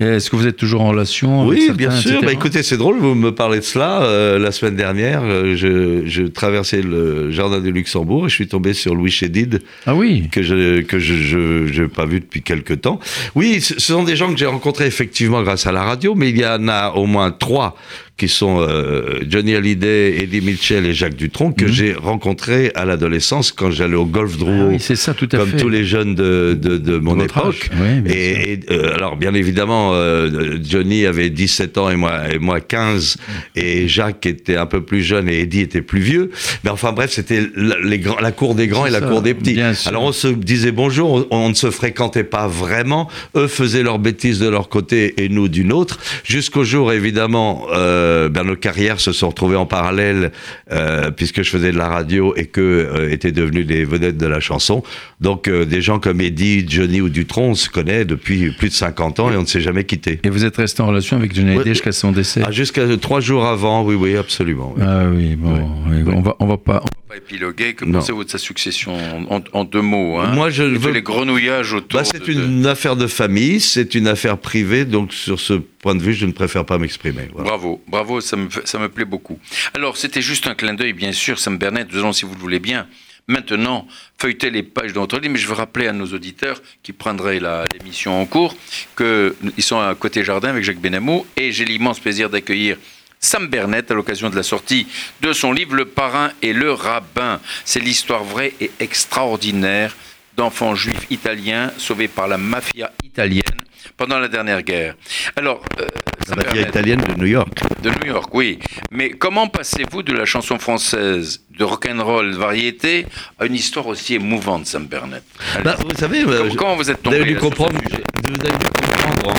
Et 0.00 0.04
Est-ce 0.04 0.30
que 0.30 0.36
vous 0.36 0.46
êtes 0.46 0.56
toujours 0.56 0.82
en 0.82 0.88
relation 0.88 1.42
avec 1.42 1.52
Oui, 1.52 1.60
certains, 1.66 1.74
bien 1.76 1.90
sûr. 1.90 2.20
Bah, 2.22 2.32
écoutez, 2.32 2.62
c'est 2.62 2.76
drôle, 2.76 2.98
vous 2.98 3.14
me 3.14 3.34
parlez 3.34 3.58
de 3.58 3.64
cela. 3.64 4.02
Euh, 4.02 4.38
la 4.38 4.52
semaine 4.52 4.76
dernière, 4.76 5.22
euh, 5.24 5.56
je, 5.56 6.06
je 6.06 6.22
traversais 6.24 6.82
le 6.82 7.30
jardin 7.30 7.60
du 7.60 7.72
Luxembourg 7.72 8.26
et 8.26 8.28
je 8.28 8.34
suis 8.34 8.48
tombé 8.48 8.74
sur 8.74 8.94
Louis 8.94 9.10
Chédid, 9.10 9.62
Ah 9.86 9.94
oui. 9.94 10.28
que 10.30 10.42
je 10.42 10.80
que 10.82 10.98
je 10.98 11.14
je 11.14 11.66
j'ai 11.72 11.88
pas 11.88 12.06
vu 12.06 12.20
depuis 12.20 12.42
quelque 12.42 12.74
temps. 12.74 13.00
Oui, 13.34 13.60
ce 13.60 13.78
sont 13.80 14.04
des 14.04 14.16
gens 14.16 14.30
que 14.32 14.38
j'ai 14.38 14.46
rencontrés 14.46 14.86
effectivement 14.86 15.42
grâce 15.42 15.66
à 15.66 15.72
la 15.72 15.82
radio, 15.82 16.14
mais 16.14 16.30
il 16.30 16.38
y 16.38 16.46
en 16.46 16.68
a 16.68 16.90
au 16.92 17.06
moins 17.06 17.30
trois 17.30 17.76
qui 18.16 18.28
sont 18.28 18.60
euh, 18.60 19.20
Johnny 19.28 19.56
Hallyday, 19.56 20.22
Eddie 20.22 20.40
Mitchell 20.40 20.86
et 20.86 20.94
Jacques 20.94 21.16
Dutronc 21.16 21.52
que 21.52 21.64
Mhm. 21.64 21.72
j'ai 21.72 21.92
rencontrés 21.94 22.70
à 22.76 22.84
l'adolescence 22.84 23.50
quand 23.50 23.72
j'allais 23.72 23.96
au 23.96 24.04
golf 24.06 24.32
Ah 24.36 24.38
Drouot. 24.38 24.68
oui, 24.70 24.76
c'est 24.78 24.94
ça, 24.94 25.14
tout 25.14 25.28
à 25.32 25.38
comme 25.38 25.48
fait. 25.48 25.56
tous 25.56 25.68
les 25.68 25.84
jeunes 25.84 26.14
de, 26.14 26.56
de, 26.60 26.78
de 26.78 26.98
mon 26.98 27.14
votre 27.16 27.38
époque. 27.38 27.70
Oui, 27.74 28.12
et 28.12 28.52
et, 28.52 28.60
euh, 28.70 28.94
alors, 28.94 29.16
bien 29.16 29.34
évidemment, 29.34 29.90
euh, 29.94 30.58
Johnny 30.62 31.06
avait 31.06 31.28
17 31.30 31.76
ans 31.78 31.90
et 31.90 31.96
moi, 31.96 32.32
et 32.32 32.38
moi 32.38 32.60
15, 32.60 33.16
et 33.56 33.88
Jacques 33.88 34.26
était 34.26 34.56
un 34.56 34.66
peu 34.66 34.82
plus 34.82 35.02
jeune 35.02 35.28
et 35.28 35.40
Eddie 35.40 35.60
était 35.62 35.82
plus 35.82 36.00
vieux. 36.00 36.30
Mais 36.62 36.70
enfin 36.70 36.92
bref, 36.92 37.10
c'était 37.10 37.42
la, 37.56 37.76
les 37.82 37.98
grands, 37.98 38.20
la 38.20 38.30
cour 38.32 38.54
des 38.54 38.68
grands 38.68 38.86
et 38.86 38.90
la 38.90 39.00
cour 39.00 39.22
des 39.22 39.34
petits. 39.34 39.54
bien 39.54 39.74
sûr. 39.74 39.88
Alors 39.88 40.04
on 40.04 40.12
se 40.12 40.28
disait 40.28 40.70
bonjour, 40.72 41.26
on, 41.30 41.36
on 41.44 41.48
ne 41.48 41.54
se 41.54 41.70
fréquentait 41.72 42.22
pas 42.24 42.46
vraiment. 42.46 43.08
Eux 43.36 43.48
faisaient 43.48 43.82
leurs 43.82 43.98
bêtises 43.98 44.38
de 44.38 44.48
leur 44.48 44.68
côté 44.68 45.14
et 45.22 45.28
nous 45.28 45.48
d'une 45.48 45.72
autre. 45.72 45.98
Jusqu'au 46.22 46.62
jour, 46.64 46.92
évidemment, 46.92 47.66
euh, 47.74 48.03
euh, 48.04 48.28
ben, 48.28 48.44
nos 48.44 48.56
carrières 48.56 49.00
se 49.00 49.12
sont 49.12 49.28
retrouvées 49.28 49.56
en 49.56 49.66
parallèle 49.66 50.30
euh, 50.70 51.10
puisque 51.10 51.42
je 51.42 51.50
faisais 51.50 51.72
de 51.72 51.78
la 51.78 51.88
radio 51.88 52.34
et 52.36 52.46
que 52.46 52.60
euh, 52.60 53.10
étaient 53.10 53.32
devenus 53.32 53.66
des 53.66 53.84
vedettes 53.84 54.16
de 54.18 54.26
la 54.26 54.40
chanson. 54.40 54.82
Donc 55.20 55.48
euh, 55.48 55.64
des 55.64 55.80
gens 55.82 55.98
comme 55.98 56.20
Eddie, 56.20 56.64
Johnny 56.68 57.00
ou 57.00 57.08
Dutronc, 57.08 57.50
on 57.50 57.54
se 57.54 57.68
connaît 57.68 58.04
depuis 58.04 58.50
plus 58.50 58.68
de 58.68 58.74
50 58.74 59.20
ans 59.20 59.30
et 59.32 59.36
on 59.36 59.42
ne 59.42 59.46
s'est 59.46 59.60
jamais 59.60 59.84
quitté. 59.84 60.20
Et 60.24 60.30
vous 60.30 60.44
êtes 60.44 60.56
resté 60.56 60.82
en 60.82 60.86
relation 60.88 61.16
avec 61.16 61.34
Johnny 61.34 61.44
Ouais. 61.50 61.54
Hallyday 61.56 61.70
jusqu'à 61.74 61.92
son 61.92 62.12
décès 62.12 62.42
Ah, 62.44 62.50
Jusqu'à 62.50 62.82
trois 62.98 63.20
jours 63.20 63.46
avant, 63.46 63.82
oui, 63.84 63.94
oui, 63.94 64.16
absolument. 64.16 64.74
oui. 64.76 64.82
Ah 64.86 65.04
oui, 65.12 65.34
bon, 65.36 65.54
oui, 65.88 66.02
on 66.06 66.20
va, 66.20 66.36
on 66.40 66.46
va 66.46 66.56
pas, 66.56 66.80
on 66.82 66.84
va 66.86 66.90
pas 67.08 67.16
épiloguer. 67.16 67.74
Que 67.74 67.84
pensez-vous 67.84 68.24
de 68.24 68.30
sa 68.30 68.38
succession 68.38 68.94
en, 68.94 69.36
en- 69.36 69.44
en 69.52 69.64
deux 69.64 69.80
mots 69.82 70.18
hein 70.18 70.32
Moi, 70.34 70.50
je 70.50 70.62
Et 70.64 70.76
veux- 70.76 70.92
les 70.92 71.02
grenouillages 71.02 71.72
autour. 71.72 72.00
Bah, 72.00 72.04
c'est 72.04 72.24
de- 72.24 72.32
une 72.32 72.66
affaire 72.66 72.96
de 72.96 73.06
famille, 73.06 73.60
c'est 73.60 73.94
une 73.94 74.08
affaire 74.08 74.38
privée, 74.38 74.84
donc 74.84 75.12
sur 75.12 75.38
ce 75.40 75.54
point 75.54 75.94
de 75.94 76.02
vue, 76.02 76.14
je 76.14 76.26
ne 76.26 76.32
préfère 76.32 76.64
pas 76.64 76.78
m'exprimer. 76.78 77.28
voilà. 77.32 77.50
Bravo, 77.50 77.80
bravo, 77.94 78.20
ça 78.20 78.36
me, 78.36 78.48
ça 78.64 78.80
me 78.80 78.88
plaît 78.88 79.04
beaucoup. 79.04 79.38
Alors, 79.72 79.96
c'était 79.96 80.20
juste 80.20 80.48
un 80.48 80.56
clin 80.56 80.74
d'œil, 80.74 80.92
bien 80.92 81.12
sûr, 81.12 81.38
Sam 81.38 81.58
Bernet, 81.58 81.86
nous 81.92 81.98
allons, 81.98 82.12
si 82.12 82.24
vous 82.24 82.34
le 82.34 82.40
voulez 82.40 82.58
bien, 82.58 82.88
maintenant 83.28 83.86
feuilleter 84.18 84.50
les 84.50 84.64
pages 84.64 84.92
de 84.92 84.98
votre 84.98 85.16
livre, 85.20 85.32
mais 85.32 85.38
je 85.38 85.46
veux 85.46 85.54
rappeler 85.54 85.86
à 85.86 85.92
nos 85.92 86.06
auditeurs 86.06 86.60
qui 86.82 86.92
prendraient 86.92 87.40
l'émission 87.72 88.20
en 88.20 88.26
cours 88.26 88.56
qu'ils 88.96 89.62
sont 89.62 89.78
à 89.78 89.94
côté 89.94 90.24
jardin 90.24 90.48
avec 90.48 90.64
Jacques 90.64 90.80
Benamou 90.80 91.24
et 91.36 91.52
j'ai 91.52 91.64
l'immense 91.64 92.00
plaisir 92.00 92.28
d'accueillir 92.28 92.76
Sam 93.20 93.46
Bernet 93.46 93.90
à 93.90 93.94
l'occasion 93.94 94.28
de 94.28 94.36
la 94.36 94.42
sortie 94.42 94.86
de 95.22 95.32
son 95.32 95.52
livre 95.52 95.74
Le 95.74 95.86
parrain 95.86 96.32
et 96.42 96.52
le 96.52 96.72
rabbin. 96.72 97.40
C'est 97.64 97.80
l'histoire 97.80 98.24
vraie 98.24 98.52
et 98.60 98.70
extraordinaire 98.80 99.96
d'enfants 100.36 100.74
juifs 100.74 101.06
italiens 101.10 101.72
sauvés 101.78 102.08
par 102.08 102.26
la 102.28 102.38
mafia 102.38 102.90
italienne 103.04 103.64
pendant 103.96 104.18
la 104.18 104.28
dernière 104.28 104.62
guerre. 104.62 104.96
Alors, 105.36 105.62
euh, 105.80 105.86
La 106.28 106.36
Bernet- 106.36 106.68
italienne 106.68 107.00
de 107.08 107.14
New 107.20 107.26
York. 107.26 107.60
de 107.82 107.90
New 107.90 108.06
York, 108.12 108.34
oui. 108.34 108.58
Mais 108.90 109.10
comment 109.10 109.46
passez-vous 109.48 110.02
de 110.02 110.12
la 110.12 110.24
chanson 110.24 110.58
française, 110.58 111.42
de 111.58 111.64
rock'n'roll, 111.64 112.32
de 112.32 112.36
variété, 112.36 113.06
à 113.38 113.46
une 113.46 113.54
histoire 113.54 113.86
aussi 113.86 114.14
émouvante, 114.14 114.66
Sam 114.66 114.86
Bernet 114.86 115.22
Allez. 115.54 115.64
Bah, 115.64 115.76
vous 115.78 115.94
savez, 115.96 116.22
euh, 116.22 116.24
comment, 116.38 116.50
je- 116.50 116.56
comment 116.56 116.76
vous 116.76 116.90
êtes 116.90 116.96
vous 116.98 117.02
tombé 117.10 117.24
dû 117.24 117.36
comprendre, 117.36 117.78
sujet? 117.88 118.02
vous 118.24 118.40
avez 118.46 118.58
dû 118.58 118.66
comprendre 118.66 119.36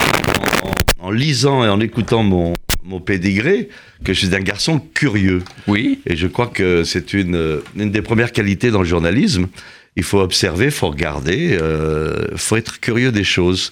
en, 0.64 0.68
en- 0.68 1.08
en 1.08 1.12
lisant 1.12 1.64
et 1.66 1.70
en 1.70 1.80
écoutant 1.80 2.24
mon, 2.24 2.54
mon 2.84 3.00
pédigré 3.00 3.70
que 4.04 4.14
je 4.14 4.26
suis 4.26 4.36
un 4.36 4.40
garçon 4.40 4.80
curieux. 4.94 5.42
Oui. 5.68 6.00
Et 6.06 6.16
je 6.16 6.28
crois 6.28 6.48
que 6.48 6.84
c'est 6.84 7.14
une, 7.14 7.36
euh, 7.36 7.64
une 7.76 7.92
des 7.92 8.02
premières 8.04 8.32
qualités 8.32 8.70
dans 8.72 8.80
le 8.80 8.88
journalisme. 8.88 9.48
Il 9.98 10.04
faut 10.04 10.20
observer, 10.20 10.66
il 10.66 10.72
faut 10.72 10.90
regarder, 10.90 11.58
il 12.32 12.38
faut 12.38 12.58
être 12.58 12.80
curieux 12.82 13.12
des 13.14 13.24
choses. 13.24 13.72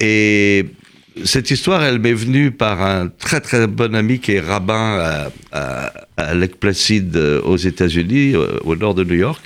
Et 0.00 0.66
cette 1.24 1.50
histoire, 1.50 1.82
elle 1.82 1.98
m'est 1.98 2.14
venue 2.14 2.50
par 2.50 2.82
un 2.82 3.08
très 3.08 3.40
très 3.40 3.66
bon 3.66 3.94
ami 3.94 4.18
qui 4.20 4.32
est 4.32 4.40
rabbin 4.40 4.98
à, 4.98 5.30
à, 5.52 5.92
à 6.16 6.34
Lake 6.34 6.56
Placid 6.56 7.16
euh, 7.16 7.40
aux 7.42 7.56
États-Unis, 7.56 8.34
euh, 8.34 8.58
au 8.64 8.76
nord 8.76 8.94
de 8.94 9.04
New 9.04 9.14
York, 9.14 9.42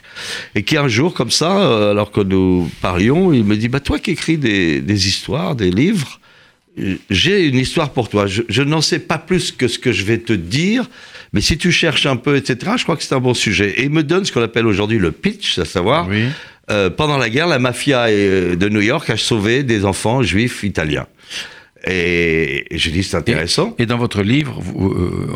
et 0.55 0.63
qui 0.63 0.77
un 0.77 0.89
jour, 0.89 1.15
comme 1.15 1.31
ça, 1.31 1.59
euh, 1.59 1.91
alors 1.91 2.11
que 2.11 2.21
nous 2.21 2.71
parlions, 2.81 3.33
il 3.33 3.45
me 3.45 3.57
dit 3.57 3.69
bah, 3.69 3.81
Toi 3.81 3.99
qui 3.99 4.13
écris 4.13 4.39
des, 4.39 5.09
histoires, 5.09 5.57
des 5.57 5.71
livres, 5.71 6.21
j'ai 7.11 7.47
une 7.47 7.57
histoire 7.57 7.91
pour 7.91 8.09
toi. 8.09 8.27
Je, 8.27 8.43
je 8.49 8.63
n'en 8.63 8.81
sais 8.81 8.99
pas 8.99 9.19
plus 9.19 9.53
que 9.53 9.69
ce 9.69 9.79
que 9.79 9.93
je 9.93 10.05
vais 10.05 10.19
te 10.19 10.33
dire, 10.33 10.89
mais 11.33 11.41
si 11.41 11.57
tu 11.57 11.73
cherches 11.73 12.07
un 12.07 12.17
peu, 12.17 12.37
etc., 12.37 12.73
je 12.77 12.83
crois 12.85 12.97
que 12.97 13.03
c'est 13.03 13.15
un 13.15 13.21
bon 13.21 13.35
sujet. 13.35 13.81
Et 13.81 13.85
il 13.85 13.91
me 13.91 14.03
donne 14.03 14.25
ce 14.25 14.33
qu'on 14.33 14.43
appelle 14.43 14.67
aujourd'hui 14.67 14.99
le 14.99 15.13
pitch, 15.13 15.59
à 15.59 15.65
savoir, 15.65 16.09
Oui. 16.09 16.27
Euh, 16.71 16.91
pendant 16.91 17.19
la 17.19 17.29
guerre, 17.31 17.47
la 17.47 17.59
mafia 17.59 18.07
euh, 18.09 18.57
de 18.57 18.69
New 18.69 18.81
York 18.81 19.09
a 19.11 19.17
sauvé 19.17 19.63
des 19.63 19.85
enfants 19.85 20.23
juifs 20.23 20.63
italiens. 20.63 21.07
Et, 21.87 22.75
et 22.75 22.79
j'ai 22.79 22.91
dit, 22.91 23.03
c'est 23.03 23.17
intéressant. 23.17 23.75
Et 23.79 23.87
dans 23.87 23.99
votre 23.99 24.23
livre, 24.23 24.59
vous, 24.61 24.91
euh, 24.93 25.29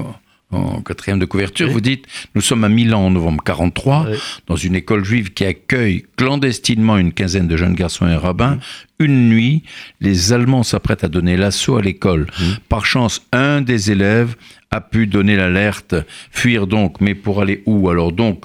en 0.50 0.80
quatrième 0.80 1.18
de 1.18 1.26
couverture, 1.26 1.66
Oui. 1.66 1.74
vous 1.74 1.80
dites 1.82 2.06
Nous 2.34 2.40
sommes 2.40 2.64
à 2.64 2.70
Milan 2.70 3.00
en 3.04 3.10
novembre 3.10 3.42
43, 3.44 4.06
Oui. 4.08 4.16
dans 4.46 4.56
une 4.56 4.74
école 4.74 5.04
juive 5.04 5.32
qui 5.34 5.44
accueille 5.44 6.06
clandestinement 6.16 6.96
une 6.96 7.12
quinzaine 7.12 7.48
de 7.48 7.56
jeunes 7.58 7.74
garçons 7.74 8.08
et 8.08 8.16
rabbins. 8.16 8.58
Une 8.98 9.28
nuit, 9.28 9.62
les 10.00 10.32
Allemands 10.32 10.62
s'apprêtent 10.62 11.04
à 11.04 11.08
donner 11.08 11.36
l'assaut 11.36 11.76
à 11.76 11.82
l'école. 11.82 12.26
Par 12.70 12.86
chance, 12.86 13.26
un 13.32 13.60
des 13.60 13.90
élèves 13.92 14.34
a 14.70 14.80
pu 14.82 15.06
donner 15.06 15.36
l'alerte, 15.36 15.94
fuir 16.30 16.66
donc, 16.66 17.00
mais 17.00 17.14
pour 17.14 17.40
aller 17.40 17.62
où? 17.66 17.88
Alors 17.88 18.12
donc, 18.12 18.44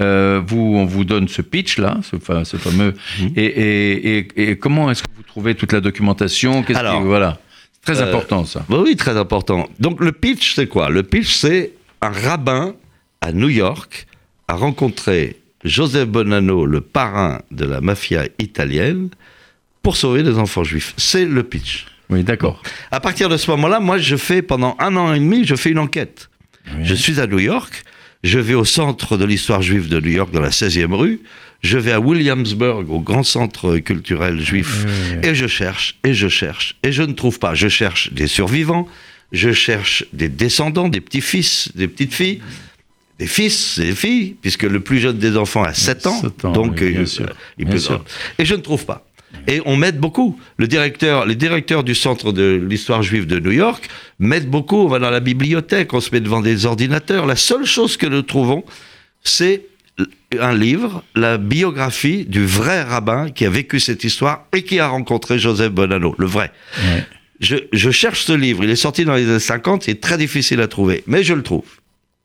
euh, 0.00 0.40
vous, 0.46 0.58
on 0.76 0.84
vous 0.84 1.04
donne 1.04 1.28
ce 1.28 1.40
pitch-là, 1.42 1.98
ce, 2.02 2.16
fa- 2.18 2.44
ce 2.44 2.56
fameux, 2.58 2.94
et, 3.36 3.44
et- 3.44 4.18
et- 4.36 4.50
et 4.50 4.58
comment 4.58 4.90
est-ce 4.90 5.02
que 5.02 5.08
vous 5.16 5.22
trouvez 5.22 5.54
toute 5.54 5.72
la 5.72 5.80
documentation? 5.80 6.62
Qu'est-ce 6.62 6.78
qui- 6.78 6.84
Alors, 6.84 7.02
Voilà, 7.02 7.38
c'est 7.72 7.92
très 7.94 8.02
euh, 8.02 8.08
important 8.08 8.44
ça. 8.44 8.64
Oui, 8.68 8.96
très 8.96 9.16
important. 9.16 9.66
Donc 9.80 10.00
le 10.00 10.12
pitch, 10.12 10.54
c'est 10.54 10.66
quoi? 10.66 10.90
Le 10.90 11.02
pitch, 11.02 11.32
c'est 11.34 11.72
un 12.02 12.10
rabbin 12.10 12.74
à 13.22 13.32
New 13.32 13.48
York 13.48 14.06
a 14.48 14.54
rencontré 14.54 15.36
Joseph 15.64 16.08
Bonanno, 16.08 16.66
le 16.66 16.80
parrain 16.82 17.40
de 17.50 17.64
la 17.64 17.80
mafia 17.80 18.24
italienne, 18.38 19.08
pour 19.82 19.96
sauver 19.96 20.22
des 20.22 20.36
enfants 20.36 20.64
juifs. 20.64 20.92
C'est 20.96 21.24
le 21.24 21.42
pitch. 21.44 21.86
Oui, 22.12 22.22
d'accord. 22.24 22.62
À 22.90 23.00
partir 23.00 23.28
de 23.28 23.36
ce 23.36 23.50
moment-là, 23.52 23.80
moi, 23.80 23.98
je 23.98 24.16
fais 24.16 24.42
pendant 24.42 24.76
un 24.78 24.94
an 24.96 25.12
et 25.14 25.18
demi, 25.18 25.44
je 25.46 25.54
fais 25.54 25.70
une 25.70 25.78
enquête. 25.78 26.28
Je 26.82 26.94
suis 26.94 27.18
à 27.20 27.26
New 27.26 27.38
York, 27.40 27.82
je 28.22 28.38
vais 28.38 28.54
au 28.54 28.64
centre 28.64 29.16
de 29.16 29.24
l'histoire 29.24 29.62
juive 29.62 29.88
de 29.88 29.98
New 29.98 30.10
York, 30.12 30.30
dans 30.32 30.40
la 30.40 30.50
16e 30.50 30.92
rue, 30.94 31.20
je 31.62 31.78
vais 31.78 31.92
à 31.92 32.00
Williamsburg, 32.00 32.90
au 32.90 33.00
grand 33.00 33.22
centre 33.24 33.78
culturel 33.78 34.40
juif, 34.40 34.84
et 35.22 35.34
je 35.34 35.46
cherche, 35.46 35.96
et 36.04 36.12
je 36.14 36.28
cherche, 36.28 36.76
et 36.84 36.92
je 36.92 37.02
ne 37.02 37.12
trouve 37.14 37.38
pas. 37.38 37.54
Je 37.54 37.68
cherche 37.68 38.12
des 38.12 38.26
survivants, 38.28 38.86
je 39.32 39.52
cherche 39.52 40.04
des 40.12 40.28
descendants, 40.28 40.88
des 40.88 41.00
petits-fils, 41.00 41.70
des 41.74 41.88
petites-filles, 41.88 42.40
des 43.18 43.26
fils 43.26 43.78
et 43.78 43.86
des 43.86 43.94
filles, 43.94 44.36
puisque 44.40 44.64
le 44.64 44.80
plus 44.80 44.98
jeune 44.98 45.18
des 45.18 45.36
enfants 45.36 45.62
a 45.64 45.72
7 45.74 46.06
ans, 46.06 46.20
7 46.20 46.44
ans, 46.44 46.52
donc 46.52 46.78
oui, 46.80 46.90
bien 46.92 47.00
euh, 47.00 47.06
sûr. 47.06 47.28
il 47.58 47.64
Bien 47.64 47.74
peut- 47.74 47.80
sûr. 47.80 48.04
et 48.38 48.44
je 48.44 48.54
ne 48.54 48.60
trouve 48.60 48.84
pas. 48.84 49.06
Et 49.48 49.60
on 49.66 49.76
m'aide 49.76 49.98
beaucoup. 49.98 50.38
Le 50.56 50.66
directeur, 50.68 51.26
les 51.26 51.34
directeurs 51.34 51.82
du 51.84 51.94
centre 51.94 52.32
de 52.32 52.64
l'histoire 52.68 53.02
juive 53.02 53.26
de 53.26 53.38
New 53.38 53.50
York 53.50 53.88
m'aident 54.18 54.48
beaucoup. 54.50 54.76
On 54.76 54.88
va 54.88 54.98
dans 54.98 55.10
la 55.10 55.20
bibliothèque, 55.20 55.92
on 55.94 56.00
se 56.00 56.10
met 56.12 56.20
devant 56.20 56.40
des 56.40 56.64
ordinateurs. 56.66 57.26
La 57.26 57.36
seule 57.36 57.64
chose 57.64 57.96
que 57.96 58.06
nous 58.06 58.22
trouvons, 58.22 58.64
c'est 59.24 59.62
un 60.40 60.54
livre, 60.54 61.04
la 61.14 61.38
biographie 61.38 62.24
du 62.24 62.44
vrai 62.46 62.82
rabbin 62.82 63.30
qui 63.30 63.44
a 63.44 63.50
vécu 63.50 63.80
cette 63.80 64.04
histoire 64.04 64.46
et 64.54 64.62
qui 64.62 64.78
a 64.80 64.88
rencontré 64.88 65.38
Joseph 65.38 65.72
Bonanno, 65.72 66.14
le 66.18 66.26
vrai. 66.26 66.50
Ouais. 66.78 67.04
Je, 67.40 67.56
je 67.72 67.90
cherche 67.90 68.24
ce 68.24 68.32
livre, 68.32 68.62
il 68.64 68.70
est 68.70 68.76
sorti 68.76 69.04
dans 69.04 69.14
les 69.14 69.28
années 69.28 69.38
50, 69.40 69.82
c'est 69.82 70.00
très 70.00 70.16
difficile 70.16 70.60
à 70.60 70.68
trouver, 70.68 71.02
mais 71.06 71.22
je 71.24 71.34
le 71.34 71.42
trouve. 71.42 71.64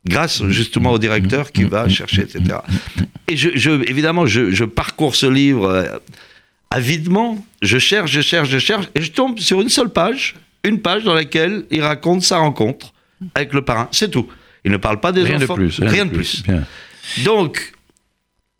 Grâce 0.07 0.41
justement 0.47 0.91
au 0.93 0.99
directeur 0.99 1.51
qui 1.51 1.63
va 1.65 1.89
chercher, 1.89 2.21
etc. 2.21 2.59
Et 3.27 3.35
je, 3.35 3.49
je- 3.55 3.89
évidemment, 3.89 4.25
je, 4.25 4.51
je 4.51 4.63
parcours 4.63 5.15
ce 5.15 5.25
livre 5.25 5.65
euh, 5.69 5.97
avidement, 6.69 7.43
je 7.61 7.77
cherche, 7.77 8.11
je 8.11 8.21
cherche, 8.21 8.49
je 8.49 8.59
cherche, 8.59 8.85
et 8.95 9.01
je 9.01 9.11
tombe 9.11 9.39
sur 9.39 9.61
une 9.61 9.69
seule 9.69 9.89
page, 9.89 10.35
une 10.63 10.79
page 10.81 11.03
dans 11.03 11.13
laquelle 11.13 11.65
il 11.71 11.81
raconte 11.81 12.23
sa 12.23 12.37
rencontre 12.37 12.93
avec 13.35 13.53
le 13.53 13.61
parrain. 13.61 13.87
C'est 13.91 14.11
tout. 14.11 14.27
Il 14.65 14.71
ne 14.71 14.77
parle 14.77 14.99
pas 14.99 15.11
des 15.11 15.23
Rien 15.23 15.37
de 15.39 15.43
enfants. 15.45 15.55
plus. 15.55 15.79
Rien, 15.79 16.05
de 16.05 16.11
plus. 16.11 16.43
Donc, 17.23 17.73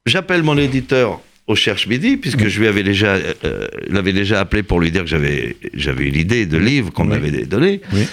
j'appelle 0.05 0.41
mon 0.43 0.57
éditeur 0.57 1.19
au 1.47 1.55
Cherche 1.55 1.87
Midi, 1.87 2.17
puisque 2.17 2.47
je 2.47 2.59
lui 2.59 2.67
avais 2.67 2.83
déjà, 2.83 3.15
euh, 3.43 3.67
l'avais 3.87 4.13
déjà 4.13 4.39
appelé 4.41 4.63
pour 4.63 4.79
lui 4.79 4.91
dire 4.91 5.03
que 5.03 5.09
j'avais, 5.09 5.55
j'avais 5.73 6.07
une 6.07 6.15
idée 6.15 6.45
de 6.45 6.57
livre 6.57 6.91
qu'on 6.91 7.03
Oui. 7.03 7.09
m'avait 7.09 7.45
donné. 7.45 7.81
Oui. 7.93 8.05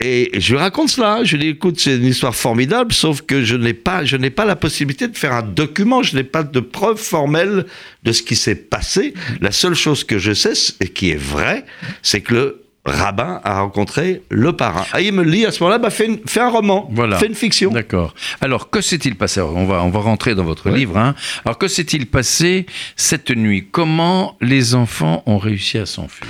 Et 0.00 0.30
je 0.38 0.52
lui 0.52 0.58
raconte 0.58 0.90
cela. 0.90 1.24
Je 1.24 1.36
lui 1.36 1.44
dis, 1.44 1.50
écoute, 1.50 1.80
c'est 1.80 1.96
une 1.96 2.04
histoire 2.04 2.34
formidable, 2.34 2.92
sauf 2.92 3.22
que 3.22 3.42
je 3.42 3.56
n'ai 3.56 3.72
pas, 3.74 4.04
je 4.04 4.16
n'ai 4.16 4.30
pas 4.30 4.44
la 4.44 4.54
possibilité 4.56 5.08
de 5.08 5.16
faire 5.16 5.32
un 5.32 5.42
document. 5.42 6.02
Je 6.02 6.16
n'ai 6.16 6.24
pas 6.24 6.42
de 6.42 6.60
preuve 6.60 6.98
formelle 6.98 7.64
de 8.02 8.12
ce 8.12 8.22
qui 8.22 8.36
s'est 8.36 8.54
passé. 8.56 9.14
La 9.40 9.52
seule 9.52 9.74
chose 9.74 10.04
que 10.04 10.18
je 10.18 10.32
sais, 10.34 10.52
et 10.80 10.88
qui 10.88 11.10
est 11.10 11.18
vraie, 11.18 11.64
c'est 12.02 12.20
que 12.20 12.34
le 12.34 12.62
rabbin 12.84 13.40
a 13.42 13.60
rencontré 13.62 14.22
le 14.28 14.52
parrain. 14.52 14.84
Ah, 14.92 15.00
il 15.00 15.12
me 15.12 15.24
dit 15.28 15.44
à 15.46 15.50
ce 15.50 15.60
moment-là, 15.62 15.78
bah, 15.78 15.90
fais 15.90 16.40
un 16.40 16.48
roman, 16.50 16.88
Voilà. 16.92 17.18
fais 17.18 17.26
une 17.26 17.34
fiction. 17.34 17.70
D'accord. 17.72 18.14
Alors, 18.42 18.68
que 18.70 18.80
s'est-il 18.82 19.16
passé? 19.16 19.40
Alors, 19.40 19.56
on 19.56 19.64
va, 19.66 19.82
on 19.82 19.88
va 19.90 20.00
rentrer 20.00 20.34
dans 20.34 20.44
votre 20.44 20.68
livre. 20.70 20.96
hein. 20.98 21.14
Alors, 21.46 21.56
que 21.58 21.68
s'est-il 21.68 22.06
passé 22.06 22.66
cette 22.96 23.30
nuit? 23.30 23.66
Comment 23.72 24.36
les 24.42 24.74
enfants 24.74 25.22
ont 25.26 25.38
réussi 25.38 25.78
à 25.78 25.86
s'enfuir? 25.86 26.28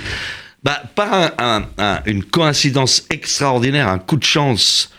Bah, 0.63 0.81
par 0.95 1.13
un- 1.13 1.31
un- 1.37 1.65
un- 1.77 1.99
une 2.05 2.23
coïncidence 2.23 3.05
extraordinaire, 3.09 3.87
un 3.87 3.99
coup 3.99 4.17
de 4.17 4.23
chance, 4.23 4.91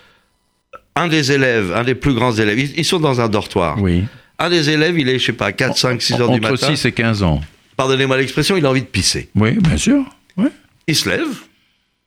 un 0.95 1.09
des 1.09 1.33
élèves, 1.33 1.73
un 1.75 1.85
des 1.85 1.95
plus 1.95 2.15
grands 2.15 2.33
élèves, 2.33 2.59
ils, 2.59 2.79
ils 2.79 2.85
sont 2.85 3.01
dans 3.01 3.21
un 3.21 3.29
dortoir. 3.29 3.81
Oui. 3.81 4.05
Un 4.39 4.51
des 4.51 4.71
élèves, 4.71 4.99
il 4.99 5.09
est, 5.09 5.19
je 5.19 5.27
sais 5.27 5.33
pas, 5.33 5.53
4, 5.53 5.77
5, 5.77 6.01
6 6.01 6.15
heures 6.15 6.31
du 6.31 6.39
Entre 6.39 6.51
matin. 6.53 6.75
6 6.75 6.85
et 6.85 6.93
15 6.93 7.23
ans. 7.23 7.41
Pardonnez-moi 7.77 8.17
l'expression, 8.17 8.57
il 8.57 8.65
a 8.67 8.71
envie 8.71 8.83
de 8.83 8.87
pisser. 8.87 9.29
Oui, 9.35 9.53
bien 9.61 9.77
sûr. 9.77 10.05
Ouais. 10.37 10.51
Il 10.87 10.95
se 10.97 11.09
lève, 11.09 11.27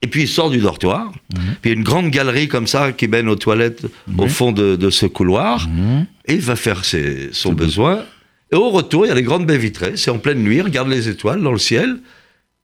et 0.02 0.08
puis 0.08 0.24
il 0.24 0.28
sort 0.28 0.50
du 0.50 0.58
dortoir. 0.60 1.12
Puis 1.30 1.42
il 1.66 1.68
y 1.70 1.74
a 1.74 1.78
une 1.78 1.84
grande 1.84 2.10
galerie 2.10 2.48
comme 2.48 2.68
ça 2.68 2.92
qui 2.94 3.08
mène 3.08 3.28
aux 3.30 3.36
toilettes 3.36 3.86
au 4.18 4.28
fond 4.28 4.52
de, 4.54 4.76
de 4.76 4.90
ce 4.90 5.06
couloir. 5.06 5.68
Et 6.26 6.36
il 6.36 6.42
va 6.42 6.56
faire 6.56 6.84
ses- 6.86 7.30
son 7.34 7.52
besoin. 7.54 8.06
Et 8.52 8.56
au 8.56 8.70
retour, 8.70 9.06
il 9.06 9.10
y 9.10 9.12
a 9.12 9.16
les 9.16 9.24
grandes 9.24 9.46
baies 9.46 9.58
vitrées. 9.58 9.94
C'est 9.96 10.12
en 10.12 10.18
pleine 10.18 10.40
nuit, 10.40 10.58
il 10.58 10.62
regarde 10.62 10.90
les 10.90 11.08
étoiles 11.10 11.42
dans 11.42 11.52
le 11.54 11.58
ciel. 11.60 11.98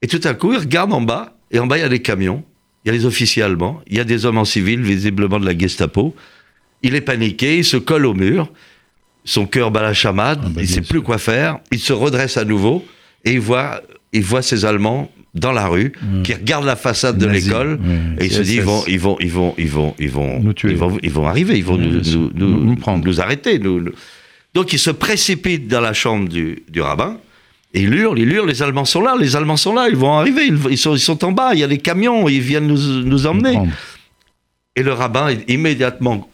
Et 0.01 0.07
tout 0.07 0.21
à 0.23 0.33
coup, 0.33 0.53
il 0.53 0.59
regarde 0.59 0.93
en 0.93 1.01
bas. 1.01 1.33
Et 1.51 1.59
en 1.59 1.67
bas, 1.67 1.77
il 1.77 1.81
y 1.81 1.83
a 1.83 1.89
des 1.89 2.01
camions. 2.01 2.43
il 2.83 2.87
y 2.87 2.91
a 2.91 2.93
les 2.93 3.05
officiers 3.05 3.43
allemands, 3.43 3.81
il 3.87 3.97
y 3.97 3.99
a 3.99 4.03
des 4.03 4.25
hommes 4.25 4.37
en 4.37 4.45
civil, 4.45 4.81
visiblement 4.81 5.39
de 5.39 5.45
la 5.45 5.57
Gestapo. 5.57 6.15
Il 6.83 6.93
est 6.95 7.01
paniqué, 7.01 7.57
il 7.57 7.65
se 7.65 7.77
colle 7.77 8.05
au 8.05 8.13
mur, 8.13 8.49
son 9.25 9.45
cœur 9.45 9.71
bat 9.71 9.81
la 9.81 9.93
chamade, 9.93 10.39
Ah 10.45 10.49
bah, 10.49 10.61
il 10.61 10.67
ne 10.67 10.73
sait 10.73 10.81
plus 10.81 11.01
quoi 11.01 11.17
faire, 11.17 11.59
il 11.71 11.79
se 11.79 11.91
redresse 11.93 12.37
à 12.37 12.45
nouveau 12.45 12.85
et 13.25 13.33
il 13.33 13.39
voit, 13.39 13.81
il 14.13 14.21
voit 14.23 14.41
ces 14.41 14.63
Allemands 14.65 15.11
dans 15.33 15.51
la 15.51 15.67
rue 15.67 15.91
qui 16.23 16.33
regardent 16.33 16.65
la 16.65 16.75
façade 16.75 17.17
de 17.17 17.25
l'école 17.27 17.79
oui, 17.83 17.95
et 18.19 18.25
il 18.25 18.31
se 18.31 18.41
dit 18.41 18.55
ils 18.55 18.61
vont, 18.61 18.83
ils 18.87 18.99
vont, 18.99 19.17
ils 19.19 19.29
vont, 19.31 19.53
ils 19.57 19.69
vont, 19.69 19.95
ils 19.99 20.09
vont, 20.09 20.39
Nous 20.41 20.53
tuer. 20.53 20.71
ils 20.71 20.77
vont, 20.77 20.97
ils 21.03 21.11
vont 21.11 21.27
arriver, 21.27 21.57
ils 21.57 21.63
vont 21.65 21.77
Oui, 21.77 22.01
nous, 22.35 22.75
prendre. 22.75 23.05
nous 23.05 23.19
arrêter. 23.21 23.59
Donc 24.53 24.73
il 24.73 24.79
se 24.79 24.91
précipite 24.91 25.67
dans 25.67 25.81
la 25.81 25.93
chambre 25.93 26.27
du, 26.29 26.63
du 26.69 26.81
rabbin. 26.81 27.17
Et 27.73 27.81
il 27.81 27.93
hurle, 27.93 28.17
il 28.19 28.31
hurle, 28.31 28.47
les 28.47 28.61
Allemands 28.63 28.85
sont 28.85 29.01
là, 29.01 29.15
les 29.19 29.35
Allemands 29.35 29.57
sont 29.57 29.73
là, 29.73 29.87
ils 29.89 29.95
vont 29.95 30.13
arriver, 30.13 30.45
ils, 30.47 30.57
ils 30.71 30.77
sont, 30.77 30.95
ils 30.95 30.99
sont 30.99 31.23
en 31.25 31.31
bas, 31.31 31.49
il 31.53 31.59
y 31.59 31.63
a 31.63 31.67
des 31.67 31.77
camions, 31.79 32.27
ils 32.29 32.39
viennent 32.41 32.67
nous, 32.67 33.03
nous 33.03 33.27
emmener. 33.27 33.59
Et 34.75 34.83
le 34.83 34.93
rabbin, 34.93 35.33
immédiatement, 35.47 36.29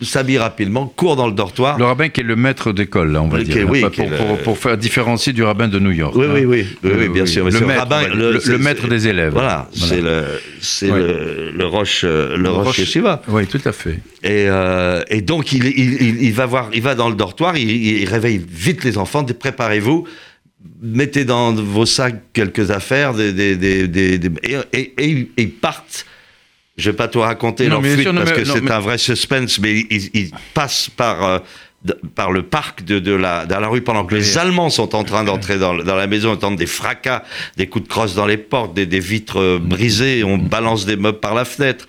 s'habille 0.00 0.38
rapidement, 0.38 0.86
court 0.86 1.16
dans 1.16 1.26
le 1.26 1.32
dortoir. 1.32 1.78
Le 1.78 1.84
rabbin 1.84 2.08
qui 2.08 2.20
est 2.20 2.24
le 2.24 2.36
maître 2.36 2.72
d'école, 2.72 3.12
là, 3.12 3.22
on 3.22 3.28
va 3.28 3.42
dire. 3.42 3.68
oui, 3.68 3.78
est 3.84 3.90
pour, 3.90 4.08
le- 4.08 4.16
pour- 4.16 4.38
pour 4.38 4.58
faire 4.58 4.76
différencier 4.76 5.32
du 5.32 5.42
rabbin 5.42 5.68
de 5.68 5.78
New 5.78 5.90
York. 5.92 6.14
Oui, 6.16 6.26
hein. 6.26 6.32
oui, 6.34 6.44
oui, 6.44 6.66
oui, 6.84 6.90
oui, 6.98 7.08
bien 7.08 7.26
sûr. 7.26 7.44
Le 7.50 7.60
maître, 7.60 7.80
rabbin, 7.80 8.08
le- 8.08 8.40
le 8.44 8.58
maître 8.58 8.86
des 8.88 9.08
élèves. 9.08 9.32
Voilà, 9.32 9.68
Voilà. 9.74 9.94
c'est 9.94 10.00
le, 10.00 10.24
c'est 10.60 10.90
le, 10.90 11.50
le 11.56 11.66
roche, 11.66 12.02
euh, 12.04 12.36
le 12.36 12.50
roche, 12.50 12.78
yeshiva. 12.78 13.22
Oui, 13.28 13.46
tout 13.46 13.60
à 13.64 13.72
fait. 13.72 14.00
Et, 14.22 14.46
euh, 14.48 15.02
et 15.10 15.22
donc 15.22 15.52
il, 15.52 15.64
il, 15.66 16.02
il, 16.02 16.22
il 16.22 16.32
va 16.32 16.46
voir, 16.46 16.70
il 16.72 16.82
va 16.82 16.94
dans 16.94 17.08
le 17.08 17.14
dortoir, 17.16 17.56
il, 17.56 17.68
il 17.70 18.08
réveille 18.08 18.40
vite 18.50 18.84
les 18.84 18.98
enfants, 18.98 19.24
préparez-vous, 19.24 20.06
mettez 20.80 21.24
dans 21.24 21.52
vos 21.54 21.86
sacs 21.86 22.20
quelques 22.32 22.70
affaires, 22.70 23.14
des, 23.14 23.32
des, 23.32 23.56
des, 23.88 24.20
et, 24.72 24.92
et- 24.98 25.28
et 25.36 25.46
partent. 25.46 26.04
Je 26.76 26.90
vais 26.90 26.96
pas 26.96 27.08
tout 27.08 27.20
raconter 27.20 27.64
Non, 27.68 27.80
leur 27.80 27.84
fuite 27.92 28.02
sûr, 28.02 28.12
non, 28.12 28.20
parce 28.22 28.30
mais- 28.36 28.42
que 28.42 28.48
c'est 28.48 28.60
mais- 28.60 28.70
un 28.70 28.78
vrai 28.80 28.98
suspense, 28.98 29.58
mais 29.58 29.80
ils, 29.90 30.10
ils 30.14 30.30
passent 30.54 30.88
par 30.88 31.24
euh, 31.24 31.38
de- 31.84 31.98
par 32.14 32.30
le 32.32 32.42
parc 32.42 32.84
de, 32.84 32.98
de 32.98 33.12
la, 33.12 33.46
dans 33.46 33.60
la 33.60 33.68
rue 33.68 33.82
pendant 33.82 34.04
que 34.04 34.14
les 34.14 34.36
Allemands 34.38 34.70
sont 34.70 34.94
en 34.94 35.04
train 35.04 35.24
d'entrer 35.24 35.58
dans, 35.58 35.74
dans 35.76 35.94
la 35.96 36.06
maison, 36.06 36.32
entendent 36.32 36.56
des 36.56 36.66
fracas, 36.66 37.22
des 37.56 37.66
coups 37.68 37.84
de 37.84 37.88
crosse 37.88 38.14
dans 38.14 38.26
les 38.26 38.36
portes, 38.36 38.74
des, 38.74 38.86
des 38.86 39.00
vitres 39.00 39.40
euh, 39.40 39.58
brisées, 39.60 40.22
on 40.24 40.38
balance 40.38 40.86
des 40.86 40.96
meubles 40.96 41.20
par 41.20 41.34
la 41.34 41.44
fenêtre. 41.44 41.86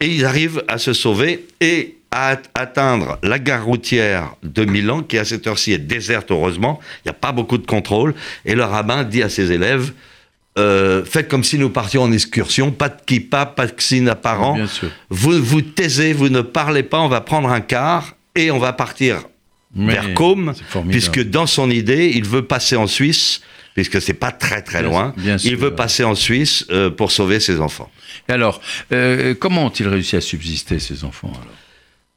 Et 0.00 0.06
ils 0.08 0.24
arrivent 0.24 0.62
à 0.68 0.78
se 0.78 0.92
sauver 0.92 1.46
et 1.60 1.95
à 2.10 2.28
at- 2.30 2.42
atteindre 2.54 3.18
la 3.22 3.38
gare 3.38 3.64
routière 3.64 4.34
de 4.42 4.64
Milan, 4.64 5.02
qui 5.02 5.18
à 5.18 5.24
cette 5.24 5.46
heure-ci 5.46 5.72
est 5.72 5.78
déserte, 5.78 6.30
heureusement. 6.30 6.80
Il 7.04 7.08
n'y 7.08 7.10
a 7.10 7.14
pas 7.14 7.32
beaucoup 7.32 7.58
de 7.58 7.66
contrôle. 7.66 8.14
Et 8.44 8.54
le 8.54 8.64
rabbin 8.64 9.04
dit 9.04 9.22
à 9.22 9.28
ses 9.28 9.52
élèves 9.52 9.92
euh, 10.58 11.04
Faites 11.04 11.28
comme 11.28 11.44
si 11.44 11.58
nous 11.58 11.68
partions 11.70 12.02
en 12.02 12.12
excursion, 12.12 12.70
pas 12.72 12.88
de 12.88 12.96
kippa, 13.04 13.44
pas 13.46 13.66
de 13.66 13.72
ksine 13.72 14.08
apparent. 14.08 14.54
Bien 14.54 14.66
sûr. 14.66 14.90
Vous 15.10 15.32
vous 15.42 15.60
taisez, 15.62 16.12
vous 16.14 16.28
ne 16.30 16.40
parlez 16.40 16.82
pas, 16.82 17.00
on 17.00 17.08
va 17.08 17.20
prendre 17.20 17.50
un 17.50 17.60
car 17.60 18.14
et 18.34 18.50
on 18.50 18.58
va 18.58 18.72
partir 18.72 19.20
Mais 19.74 19.92
vers 19.94 20.14
Côme, 20.14 20.54
puisque 20.90 21.22
dans 21.22 21.46
son 21.46 21.70
idée, 21.70 22.10
il 22.14 22.24
veut 22.24 22.42
passer 22.46 22.76
en 22.76 22.86
Suisse, 22.86 23.42
puisque 23.74 24.00
c'est 24.00 24.14
pas 24.14 24.30
très 24.32 24.62
très 24.62 24.82
loin. 24.82 25.12
bien 25.18 25.36
sûr. 25.36 25.50
il 25.50 25.56
veut 25.58 25.74
passer 25.74 26.04
en 26.04 26.14
Suisse 26.14 26.64
euh, 26.70 26.88
pour 26.88 27.12
sauver 27.12 27.40
ses 27.40 27.60
enfants. 27.60 27.90
Et 28.28 28.32
alors, 28.32 28.62
euh, 28.92 29.34
comment 29.38 29.66
ont-ils 29.66 29.86
réussi 29.88 30.16
à 30.16 30.22
subsister, 30.22 30.78
ces 30.78 31.04
enfants 31.04 31.28
alors? 31.34 31.52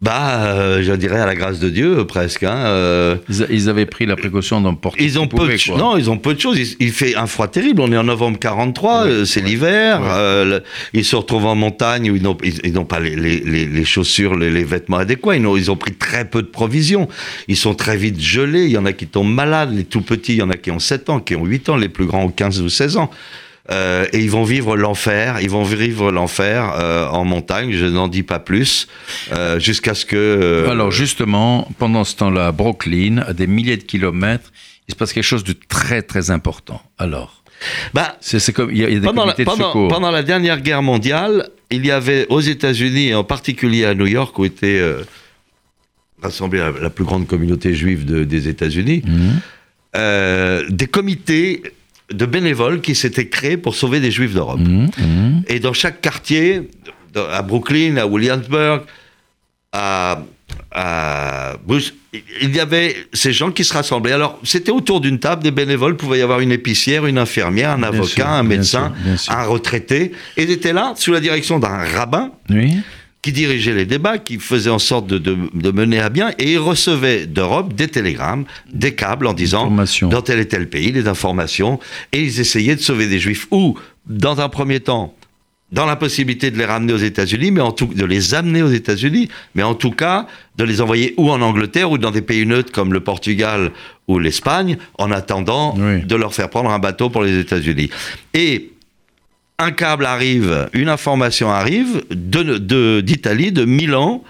Bah, 0.01 0.45
euh, 0.53 0.81
je 0.81 0.93
dirais 0.93 1.19
à 1.19 1.25
la 1.25 1.35
grâce 1.35 1.59
de 1.59 1.67
Dieu, 1.69 2.05
presque. 2.07 2.43
hein, 2.43 2.55
euh, 2.55 3.17
ils, 3.49 3.67
avaient 3.67 3.85
pris 3.85 4.05
la 4.05 4.15
précaution 4.15 4.61
d'emporter 4.61 5.03
Ils 5.03 5.19
ont 5.19 5.27
peu 5.27 5.45
de 5.45 5.57
quoi. 5.67 5.77
non, 5.77 5.97
ils 5.97 6.09
ont 6.09 6.17
peu 6.17 6.33
de 6.33 6.39
choses. 6.39 6.57
Il, 6.57 6.85
il 6.87 6.91
fait 6.93 7.15
un 7.17 7.27
froid 7.27 7.49
terrible. 7.49 7.81
On 7.81 7.91
est 7.91 7.97
en 7.97 8.05
novembre 8.05 8.39
43, 8.39 9.03
Ouais, 9.03 9.09
euh, 9.09 9.25
c'est 9.25 9.41
ouais, 9.41 9.47
l'hiver. 9.49 9.99
ouais. 9.99 10.07
euh, 10.09 10.59
ils 10.93 11.03
se 11.03 11.17
retrouvent 11.17 11.47
en 11.47 11.55
montagne 11.55 12.09
où 12.11 12.15
ils 12.15 12.21
n'ont 12.23 12.37
ils, 12.45 12.61
ils 12.63 12.71
n'ont 12.71 12.85
pas 12.85 13.01
les, 13.01 13.17
les- 13.17 13.41
les- 13.41 13.65
les 13.65 13.83
chaussures, 13.83 14.37
les, 14.37 14.63
vêtements 14.63 14.97
adéquats. 14.99 15.35
Ils 15.35 15.45
ont, 15.45 15.57
ils 15.57 15.69
ont 15.69 15.75
pris 15.75 15.93
très 15.93 16.23
peu 16.23 16.41
de 16.43 16.47
provisions. 16.47 17.09
Ils 17.49 17.57
sont 17.57 17.73
très 17.75 17.97
vite 17.97 18.21
gelés. 18.21 18.63
Il 18.67 18.71
y 18.71 18.77
en 18.77 18.85
a 18.85 18.93
qui 18.93 19.05
tombent 19.05 19.33
malades. 19.33 19.73
Les 19.75 19.83
tout 19.83 20.01
petits, 20.01 20.31
il 20.35 20.39
y 20.39 20.41
en 20.43 20.49
a 20.49 20.55
qui 20.55 20.71
ont 20.71 20.79
7 20.79 21.09
ans, 21.09 21.19
qui 21.19 21.35
ont 21.35 21.43
8 21.43 21.67
ans. 21.67 21.75
Les 21.75 21.89
plus 21.89 22.05
grands 22.05 22.23
ont 22.23 22.29
15 22.29 22.61
ou 22.61 22.69
16 22.69 22.95
ans. 22.95 23.11
Euh, 23.71 24.07
et 24.13 24.19
ils 24.19 24.31
vont 24.31 24.43
vivre 24.43 24.75
l'enfer, 24.75 25.37
ils 25.41 25.49
vont 25.49 25.63
vivre 25.63 26.11
l'enfer 26.11 26.73
euh, 26.79 27.07
en 27.07 27.23
montagne, 27.23 27.71
je 27.73 27.85
n'en 27.85 28.07
dis 28.07 28.23
pas 28.23 28.39
plus, 28.39 28.87
euh, 29.31 29.59
jusqu'à 29.59 29.93
ce 29.93 30.05
que... 30.07 30.65
Alors 30.69 30.89
justement, 30.91 31.67
pendant 31.77 32.03
ce 32.03 32.15
temps-là, 32.15 32.47
à 32.47 32.51
Brooklyn, 32.51 33.19
à 33.19 33.33
des 33.33 33.45
milliers 33.45 33.77
de 33.77 33.83
kilomètres, 33.83 34.51
il 34.87 34.93
se 34.93 34.97
passe 34.97 35.13
quelque 35.13 35.23
chose 35.23 35.43
de 35.43 35.53
très 35.67 36.01
très 36.01 36.31
important. 36.31 36.81
Alors, 36.97 37.43
bah, 37.93 38.17
c'est 38.21 38.53
comme 38.53 38.71
il 38.71 38.77
y, 38.79 38.85
a 38.85 38.89
il 38.89 38.93
y 38.95 38.97
a 38.97 38.99
des 39.01 39.05
pendant, 39.05 39.25
la, 39.25 39.33
de 39.33 39.43
pendant- 39.43 40.09
la 40.11 40.23
dernière 40.23 40.61
guerre 40.61 40.81
mondiale, 40.81 41.49
il 41.69 41.85
y 41.85 41.91
avait 41.91 42.25
aux 42.29 42.41
États-Unis, 42.41 43.09
et 43.09 43.13
en 43.15 43.23
particulier 43.23 43.85
à 43.85 43.93
New 43.93 44.07
York, 44.07 44.39
où 44.39 44.45
était 44.45 44.81
rassemblée 46.23 46.59
la, 46.59 46.71
la 46.71 46.89
plus 46.89 47.05
grande 47.05 47.27
communauté 47.27 47.73
juive 47.75 48.05
de- 48.05 48.23
des 48.23 48.47
États-Unis, 48.47 49.03
Mhm. 49.05 49.39
euh, 49.95 50.63
des 50.69 50.87
comités 50.87 51.61
de 52.11 52.25
bénévoles 52.25 52.81
qui 52.81 52.95
s'étaient 52.95 53.27
créés 53.27 53.57
pour 53.57 53.75
sauver 53.75 53.99
des 53.99 54.11
juifs 54.11 54.33
d'Europe. 54.33 54.59
Mhm, 54.59 54.89
mhm. 54.97 55.43
Et 55.47 55.59
dans 55.59 55.73
chaque 55.73 56.01
quartier, 56.01 56.69
à 57.15 57.41
Brooklyn, 57.41 57.97
à 57.97 58.05
Williamsburg, 58.05 58.81
à, 59.71 60.21
à 60.71 61.53
Bruce, 61.65 61.93
il 62.41 62.55
y 62.55 62.59
avait 62.59 62.95
ces 63.13 63.33
gens 63.33 63.51
qui 63.51 63.63
se 63.63 63.73
rassemblaient. 63.73 64.13
Alors, 64.13 64.39
c'était 64.43 64.71
autour 64.71 64.99
d'une 65.01 65.19
table, 65.19 65.43
des 65.43 65.51
bénévoles, 65.51 65.93
il 65.93 65.97
pouvait 65.97 66.19
y 66.19 66.21
avoir 66.21 66.39
une 66.39 66.51
épicière, 66.51 67.05
une 67.05 67.17
infirmière, 67.19 67.71
un 67.71 67.77
Bien 67.77 67.87
avocat, 67.89 68.07
sûr, 68.07 68.27
un 68.27 68.43
bien 68.43 68.57
médecin, 68.57 68.93
sûr, 68.95 69.03
bien 69.05 69.17
sûr. 69.17 69.33
un 69.33 69.43
retraité. 69.43 70.11
Et 70.37 70.43
ils 70.43 70.51
étaient 70.51 70.73
là, 70.73 70.93
sous 70.95 71.11
la 71.11 71.19
direction 71.19 71.59
d'un 71.59 71.77
rabbin, 71.77 72.31
Oui. 72.49 72.77
Qui 73.21 73.31
dirigeait 73.33 73.73
les 73.73 73.85
débats, 73.85 74.17
qui 74.17 74.39
faisait 74.39 74.69
en 74.69 74.79
sorte 74.79 75.07
de, 75.07 75.17
de- 75.17 75.37
de 75.53 75.71
mener 75.71 75.99
à 75.99 76.09
bien, 76.09 76.31
et 76.39 76.53
il 76.53 76.57
recevait 76.59 77.25
d'Europe 77.25 77.73
des 77.73 77.87
télégrammes, 77.89 78.45
des 78.71 78.95
câbles 78.95 79.27
en 79.27 79.33
disant 79.33 79.69
dans 80.09 80.21
tel 80.21 80.39
et 80.39 80.47
tel 80.47 80.69
pays, 80.69 80.91
des 80.93 81.07
informations, 81.07 81.79
et 82.13 82.21
ils 82.21 82.39
essayaient 82.39 82.75
de 82.77 82.81
sauver 82.81 83.07
des 83.07 83.19
juifs, 83.19 83.47
ou, 83.51 83.77
dans 84.07 84.39
un 84.39 84.47
premier 84.47 84.79
temps, 84.79 85.13
dans 85.71 85.85
la 85.85 85.95
possibilité 85.97 86.49
de 86.49 86.57
les 86.57 86.65
ramener 86.65 86.93
aux 86.93 86.97
États-Unis, 86.97 87.51
mais 87.51 87.61
en 87.61 87.71
tout, 87.73 87.85
de 87.93 88.05
les 88.05 88.33
amener 88.33 88.63
aux 88.63 88.71
États-Unis, 88.71 89.27
mais 89.53 89.63
en 89.63 89.75
tout 89.75 89.91
cas 89.91 90.25
de 90.57 90.63
les 90.63 90.81
envoyer 90.81 91.13
ou 91.17 91.29
en 91.29 91.41
Angleterre 91.41 91.91
ou 91.91 91.97
dans 91.99 92.09
des 92.11 92.23
pays 92.23 92.45
neutres 92.45 92.71
comme 92.71 92.91
le 92.91 93.01
Portugal 93.01 93.71
ou 94.07 94.17
l'Espagne, 94.17 94.77
en 94.97 95.11
attendant 95.11 95.75
Oui. 95.77 96.01
de 96.03 96.15
leur 96.15 96.33
faire 96.33 96.49
prendre 96.49 96.71
un 96.71 96.79
bateau 96.79 97.09
pour 97.11 97.21
les 97.21 97.37
États-Unis. 97.37 97.91
Et 98.33 98.71
un 99.59 99.71
câble 99.71 100.05
arrive, 100.05 100.69
une 100.73 100.89
information 100.89 101.51
arrive 101.51 102.03
de- 102.09 102.57
de- 102.57 103.01
d'Italie, 103.01 103.51
de, 103.51 103.65
Milan. 103.65 104.23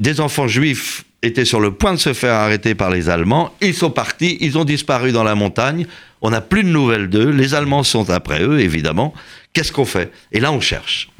Des 0.00 0.20
enfants 0.20 0.48
juifs 0.48 1.04
étaient 1.22 1.44
sur 1.44 1.60
le 1.60 1.72
point 1.72 1.92
de 1.92 1.98
se 1.98 2.14
faire 2.14 2.32
arrêter 2.34 2.74
par 2.74 2.90
les 2.90 3.10
Allemands. 3.10 3.52
Ils 3.60 3.74
sont 3.74 3.90
partis, 3.90 4.38
ils 4.40 4.56
ont 4.56 4.64
disparu 4.64 5.12
dans 5.12 5.24
la 5.24 5.34
montagne. 5.34 5.86
On 6.22 6.30
n'a 6.30 6.40
plus 6.40 6.64
de 6.64 6.68
nouvelles 6.68 7.08
d'eux. 7.10 7.30
Les 7.30 7.54
Allemands 7.54 7.82
sont 7.82 8.08
après 8.10 8.42
eux, 8.42 8.60
évidemment. 8.60 9.12
Qu'est-ce 9.52 9.72
qu'on 9.72 9.84
fait? 9.84 10.12
Et 10.30 10.38
là, 10.38 10.52
on 10.52 10.60
cherche. 10.60 11.10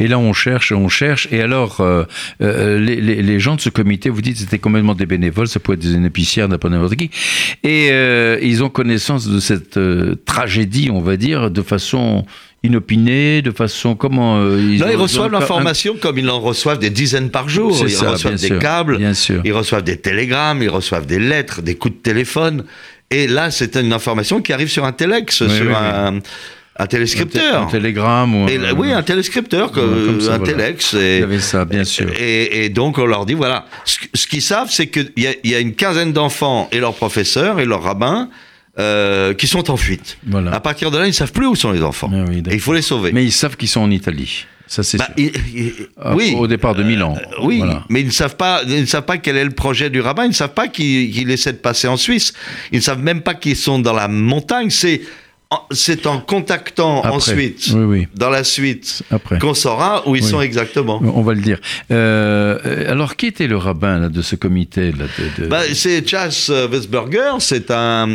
Et 0.00 0.08
là, 0.08 0.18
on 0.18 0.32
cherche, 0.32 0.72
on 0.72 0.88
cherche. 0.88 1.28
Et 1.30 1.40
alors, 1.40 1.80
euh, 1.80 2.02
euh, 2.42 2.76
les, 2.80 3.00
les- 3.00 3.22
les 3.22 3.38
gens 3.40 3.54
de 3.54 3.60
ce 3.60 3.68
comité, 3.68 4.10
vous 4.10 4.20
dites, 4.20 4.36
c'était 4.38 4.58
complètement 4.58 4.94
des 4.96 5.06
bénévoles, 5.06 5.46
ça 5.46 5.60
pouvait 5.60 5.76
être 5.76 5.82
des 5.82 5.94
épicières, 6.06 6.48
n'importe 6.48 6.96
qui. 6.96 7.10
Et 7.62 7.90
euh, 7.92 8.36
ils 8.42 8.64
ont 8.64 8.68
connaissance 8.68 9.28
de 9.28 9.38
cette 9.38 9.78
tragédie, 10.24 10.90
on 10.92 11.00
va 11.00 11.16
dire, 11.16 11.52
de 11.52 11.62
façon 11.62 12.26
inopinée, 12.64 13.42
de 13.42 13.52
façon 13.52 13.94
comment 13.94 14.38
euh, 14.40 14.56
Là, 14.78 14.92
ils 14.92 14.96
ont- 14.96 15.02
reçoivent 15.02 15.32
ont- 15.32 15.38
l'information 15.38 15.96
comme 16.00 16.18
ils 16.18 16.30
en 16.30 16.40
reçoivent 16.40 16.78
des 16.80 16.90
dizaines 16.90 17.30
par 17.30 17.48
jour. 17.48 17.76
Ils 17.80 17.90
ça, 17.90 18.10
reçoivent 18.10 18.34
des 18.40 18.46
sûr, 18.48 18.58
câbles, 18.58 18.98
bien 18.98 19.14
sûr. 19.14 19.40
ils 19.44 19.52
reçoivent 19.52 19.84
des 19.84 19.98
télégrammes, 19.98 20.62
ils 20.64 20.68
reçoivent 20.68 21.06
des 21.06 21.18
lettres, 21.20 21.62
des 21.62 21.76
coups 21.76 21.94
de 21.94 22.00
téléphone. 22.00 22.64
Et 23.10 23.28
là, 23.28 23.50
c'est 23.52 23.76
une 23.76 23.92
information 23.92 24.40
qui 24.42 24.52
arrive 24.52 24.68
sur 24.68 24.84
un 24.84 24.92
téléx, 24.92 25.42
Oui, 25.42 25.50
sur 25.50 25.66
oui, 25.66 25.72
un, 25.76 26.18
un 26.78 26.86
téléscripteur. 26.86 27.62
Un 27.62 27.66
télégramme 27.66 28.34
ou 28.34 28.48
Et 28.48 28.58
là, 28.58 28.72
oui, 28.74 28.92
un 28.92 29.02
téléscripteur, 29.02 29.70
que- 29.72 30.20
ça, 30.20 30.34
un 30.34 30.38
voilà. 30.38 30.52
téléx. 30.52 30.94
Vous 30.94 31.00
Et, 31.00 31.22
avez 31.22 31.38
ça, 31.40 31.64
bien 31.64 31.84
sûr. 31.84 32.08
et, 32.18 32.64
et 32.64 32.68
donc, 32.70 32.98
on 32.98 33.06
leur 33.06 33.26
dit, 33.26 33.34
voilà, 33.34 33.66
ce, 33.84 33.98
ce 34.14 34.26
qu'ils 34.26 34.42
savent, 34.42 34.70
c'est 34.70 34.86
qu'il 34.88 35.12
y, 35.16 35.26
a- 35.26 35.34
il 35.44 35.50
y 35.50 35.54
a 35.54 35.58
une 35.60 35.74
quinzaine 35.74 36.12
d'enfants 36.12 36.68
et 36.72 36.78
leurs 36.80 36.94
professeurs 36.94 37.60
et 37.60 37.64
leurs 37.66 37.82
rabbins 37.82 38.28
euh, 38.78 39.34
qui 39.34 39.46
sont 39.46 39.70
en 39.70 39.76
fuite. 39.76 40.16
Voilà. 40.26 40.52
À 40.54 40.60
partir 40.60 40.90
de 40.90 40.96
là, 40.96 41.04
ils 41.04 41.08
ne 41.08 41.12
savent 41.12 41.32
plus 41.32 41.46
où 41.46 41.54
sont 41.54 41.72
les 41.72 41.82
enfants. 41.82 42.10
Ah 42.12 42.24
oui, 42.28 42.38
et 42.38 42.40
d'accord. 42.40 42.54
il 42.54 42.60
faut 42.60 42.72
les 42.72 42.80
sauver. 42.82 43.12
Mais 43.12 43.22
ils 43.24 43.32
savent 43.32 43.56
qu'ils 43.56 43.68
sont 43.68 43.80
en 43.82 43.90
Italie. 43.90 44.46
Ça, 44.66 44.82
c'est 44.82 44.96
Bah, 44.96 45.04
sûr. 45.08 45.14
il- 45.18 45.32
il- 45.54 45.72
Ah, 46.00 46.14
oui. 46.16 46.34
Au 46.38 46.46
départ 46.46 46.74
de 46.74 46.82
Milan. 46.82 47.14
Euh, 47.18 47.34
oui, 47.42 47.58
Voilà. 47.58 47.84
mais 47.90 48.00
ils 48.00 48.06
ne 48.06 48.10
savent 48.12 48.36
pas, 48.36 48.62
ils 48.66 48.80
ne 48.80 48.86
savent 48.86 49.04
pas 49.04 49.18
quel 49.18 49.36
est 49.36 49.44
le 49.44 49.50
projet 49.50 49.90
du 49.90 50.00
rabbin. 50.00 50.24
Ils 50.24 50.28
ne 50.28 50.32
savent 50.34 50.54
pas 50.54 50.68
qu'il 50.68 51.30
essaie 51.30 51.52
de 51.52 51.58
passer 51.58 51.86
en 51.88 51.98
Suisse. 51.98 52.32
Ils 52.72 52.76
ne 52.78 52.82
savent 52.82 53.02
même 53.02 53.20
pas 53.20 53.34
qu'ils 53.34 53.56
sont 53.56 53.78
dans 53.78 53.92
la 53.92 54.08
montagne. 54.08 54.70
C'est 54.70 55.02
c'est 55.70 56.06
en 56.06 56.20
contactant 56.20 56.98
Après. 57.02 57.10
ensuite, 57.12 57.70
Oui, 57.74 57.84
oui. 57.84 58.08
dans 58.14 58.30
la 58.30 58.44
suite, 58.44 59.02
qu'on 59.40 59.54
saura 59.54 60.06
où 60.08 60.16
ils 60.16 60.22
Oui. 60.22 60.28
sont 60.30 60.40
exactement. 60.40 61.00
On 61.02 61.22
va 61.22 61.34
le 61.34 61.40
dire. 61.40 61.58
Euh, 61.90 62.90
alors, 62.90 63.16
qui 63.16 63.26
était 63.26 63.46
le 63.46 63.56
rabbin 63.56 63.98
là, 63.98 64.08
de 64.08 64.22
ce 64.22 64.36
comité 64.36 64.92
là, 64.92 65.04
de, 65.38 65.42
de- 65.44 65.48
Bah, 65.48 65.62
c'est 65.74 66.06
Chas 66.06 66.50
Wesberger, 66.70 67.32
c'est 67.40 67.70
un, 67.70 68.14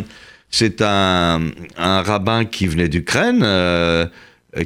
c'est 0.50 0.82
un, 0.82 1.42
un 1.78 2.02
rabbin 2.02 2.46
qui 2.46 2.68
venait 2.68 2.88
d'Ukraine, 2.90 3.42
euh, 3.44 4.06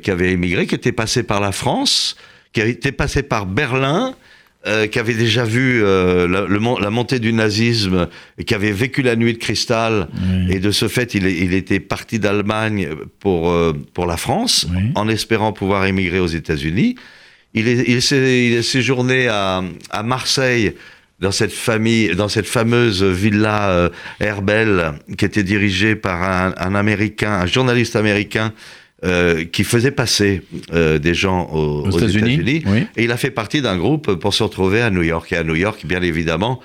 qui 0.03 0.11
avait 0.11 0.31
émigré, 0.31 0.67
qui 0.67 0.75
était 0.75 0.91
passé 0.91 1.23
par 1.23 1.39
la 1.41 1.51
France, 1.51 2.15
qui 2.53 2.61
été 2.61 2.91
passé 2.91 3.23
par 3.23 3.45
Berlin, 3.45 4.13
euh, 4.67 4.85
qui 4.87 4.99
avait 4.99 5.15
déjà 5.15 5.43
vu 5.43 5.81
euh, 5.83 6.27
la, 6.27 6.41
le 6.45 6.59
mon- 6.59 6.77
la 6.77 6.89
montée 6.91 7.19
du 7.19 7.33
nazisme, 7.33 8.07
et 8.37 8.43
qui 8.43 8.53
avait 8.53 8.71
vécu 8.71 9.01
la 9.01 9.15
nuit 9.15 9.33
de 9.33 9.39
cristal, 9.39 10.07
et 10.49 10.59
de 10.59 10.71
ce 10.71 10.87
fait, 10.87 11.15
il, 11.15 11.25
était 11.53 11.79
parti 11.79 12.19
d'Allemagne 12.19 12.89
pour, 13.19 13.49
euh, 13.49 13.73
pour 13.93 14.05
la 14.05 14.17
France, 14.17 14.67
Oui. 14.71 14.91
en 14.95 15.07
espérant 15.09 15.51
pouvoir 15.51 15.85
émigrer 15.85 16.19
aux 16.19 16.27
États-Unis. 16.27 16.95
Il 17.53 17.67
est, 17.67 17.83
il 17.87 18.01
s'est 18.01 18.47
il 18.47 18.53
est 18.53 18.61
séjourné 18.61 19.27
à, 19.27 19.63
à 19.89 20.03
Marseille 20.03 20.73
dans 21.19 21.31
cette 21.31 21.51
famille, 21.51 22.15
dans 22.15 22.29
cette 22.29 22.47
fameuse 22.47 23.03
villa 23.03 23.89
Herbel 24.19 24.93
qui 25.17 25.25
était 25.25 25.43
dirigée 25.43 25.95
par 25.95 26.23
un, 26.23 26.53
un 26.57 26.73
américain, 26.75 27.31
un 27.33 27.45
journaliste 27.45 27.95
américain 27.95 28.53
euh, 29.03 29.45
qui 29.45 29.63
faisait 29.63 29.91
passer 29.91 30.41
euh, 30.73 30.99
des 30.99 31.13
gens 31.13 31.49
aux, 31.51 31.85
États-Unis, 31.97 32.37
oui. 32.67 32.85
Et 32.97 33.03
il 33.05 33.11
a 33.11 33.17
fait 33.17 33.31
partie 33.31 33.61
d'un 33.61 33.77
groupe 33.77 34.13
pour 34.15 34.33
se 34.33 34.43
retrouver 34.43 34.81
à 34.81 34.89
New 34.91 35.01
York. 35.01 35.31
Et 35.31 35.37
à 35.37 35.43
New 35.43 35.55
York, 35.55 35.85
bien 35.85 36.01
évidemment, 36.01 36.59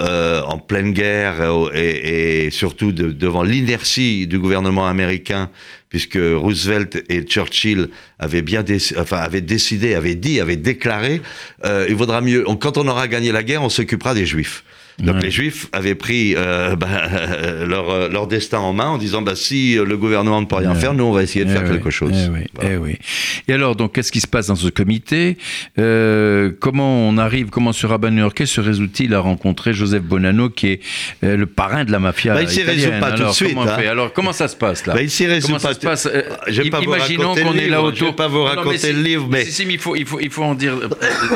euh, 0.00 0.42
en 0.42 0.58
pleine 0.58 0.92
guerre 0.92 1.40
euh, 1.40 1.70
et, 1.74 2.46
et 2.46 2.50
surtout 2.50 2.92
de- 2.92 3.10
devant 3.10 3.42
l'inertie 3.42 4.26
du 4.28 4.38
gouvernement 4.38 4.86
américain, 4.86 5.50
puisque 5.88 6.18
Roosevelt 6.20 7.02
et 7.08 7.22
Churchill 7.22 7.88
avaient 8.18 8.42
bien 8.42 8.64
enfin, 8.96 9.16
avaient 9.18 9.40
décidé, 9.40 9.94
avaient 9.94 10.14
dit, 10.14 10.38
avaient 10.40 10.56
déclaré, 10.56 11.20
euh, 11.64 11.86
il 11.88 11.94
vaudra 11.96 12.20
mieux, 12.20 12.44
on- 12.48 12.56
quand 12.56 12.76
on 12.78 12.86
aura 12.86 13.08
gagné 13.08 13.32
la 13.32 13.42
guerre, 13.42 13.62
on 13.62 13.68
s'occupera 13.70 14.14
des 14.14 14.26
Juifs. 14.26 14.62
Donc 15.00 15.14
Ouais. 15.16 15.22
les 15.22 15.30
Juifs 15.30 15.68
avaient 15.72 15.94
pris 15.94 16.34
euh, 16.36 16.74
bah, 16.76 16.88
leur, 17.66 17.88
euh, 17.90 18.08
leur 18.08 18.26
destin 18.26 18.58
en 18.58 18.72
main 18.72 18.88
en 18.88 18.98
disant 18.98 19.22
bah, 19.22 19.36
si 19.36 19.78
euh, 19.78 19.84
le 19.84 19.96
gouvernement 19.96 20.40
ne 20.40 20.46
peut 20.46 20.56
rien 20.56 20.72
Ouais. 20.72 20.78
faire, 20.80 20.92
nous 20.94 21.04
on 21.04 21.12
va 21.12 21.22
essayer 21.22 21.44
de 21.44 21.50
Eh 21.50 21.54
faire 21.54 21.62
oui, 21.64 21.70
quelque 21.70 21.90
chose. 21.90 22.12
eh 22.14 22.28
oui, 22.30 22.44
Voilà. 22.54 22.70
eh 22.74 22.76
oui. 22.78 22.96
Et 23.46 23.52
alors, 23.52 23.76
donc, 23.76 23.94
qu'est-ce 23.94 24.10
qui 24.12 24.20
se 24.20 24.26
passe 24.26 24.48
dans 24.48 24.56
ce 24.56 24.68
comité? 24.68 25.38
Euh, 25.78 26.50
Comment 26.60 27.08
on 27.08 27.16
arrive, 27.16 27.48
comment 27.50 27.72
ce 27.72 27.86
rabbin 27.86 28.10
new-yorkais 28.10 28.44
se 28.46 28.60
résout-il 28.60 29.14
à 29.14 29.20
rencontrer 29.20 29.72
Joseph 29.72 30.02
Bonanno, 30.02 30.50
qui 30.50 30.66
est 30.68 30.80
euh, 31.24 31.36
le 31.36 31.46
parrain 31.46 31.84
de 31.84 31.92
la 31.92 31.98
mafia 31.98 32.34
Bah, 32.34 32.42
il 32.42 32.48
s'y 32.48 32.60
italienne? 32.62 32.90
résout 32.90 33.00
pas 33.00 33.10
tout 33.12 33.16
de 33.18 33.22
alors, 33.22 33.34
suite, 33.34 33.56
hein. 33.56 33.76
fait? 33.78 33.86
Alors, 33.86 34.12
comment 34.12 34.32
ça 34.32 34.48
se 34.48 34.56
passe 34.56 34.84
là? 34.86 34.94
Bah, 34.94 35.02
il 35.02 35.10
s'y 35.10 35.26
résout 35.26 35.46
Comment 35.48 35.58
pas 35.60 35.68
ça 35.68 35.74
se 35.74 35.80
tout- 35.80 35.86
passe 35.86 36.08
Je 36.48 36.62
vais 36.62 36.70
pas 36.70 36.78
vous 36.80 36.84
Imaginons 36.84 37.34
qu'on 37.34 37.54
est 37.54 37.68
là 37.68 37.82
autour. 37.82 37.98
je 37.98 38.04
vais 38.06 38.12
pas 38.12 38.28
vous 38.28 38.38
Non, 38.38 38.44
mais 38.50 38.54
raconter 38.56 38.78
si- 38.78 38.92
le 38.92 39.02
livre, 39.02 39.28
mais- 39.30 39.44
Si, 39.44 39.52
si, 39.52 39.66
mais 39.66 39.74
il 39.74 39.78
faut, 39.78 39.94
il 39.96 40.04
faut, 40.06 40.20
il 40.20 40.30
faut 40.30 40.42
en 40.44 40.54
dire. 40.54 40.74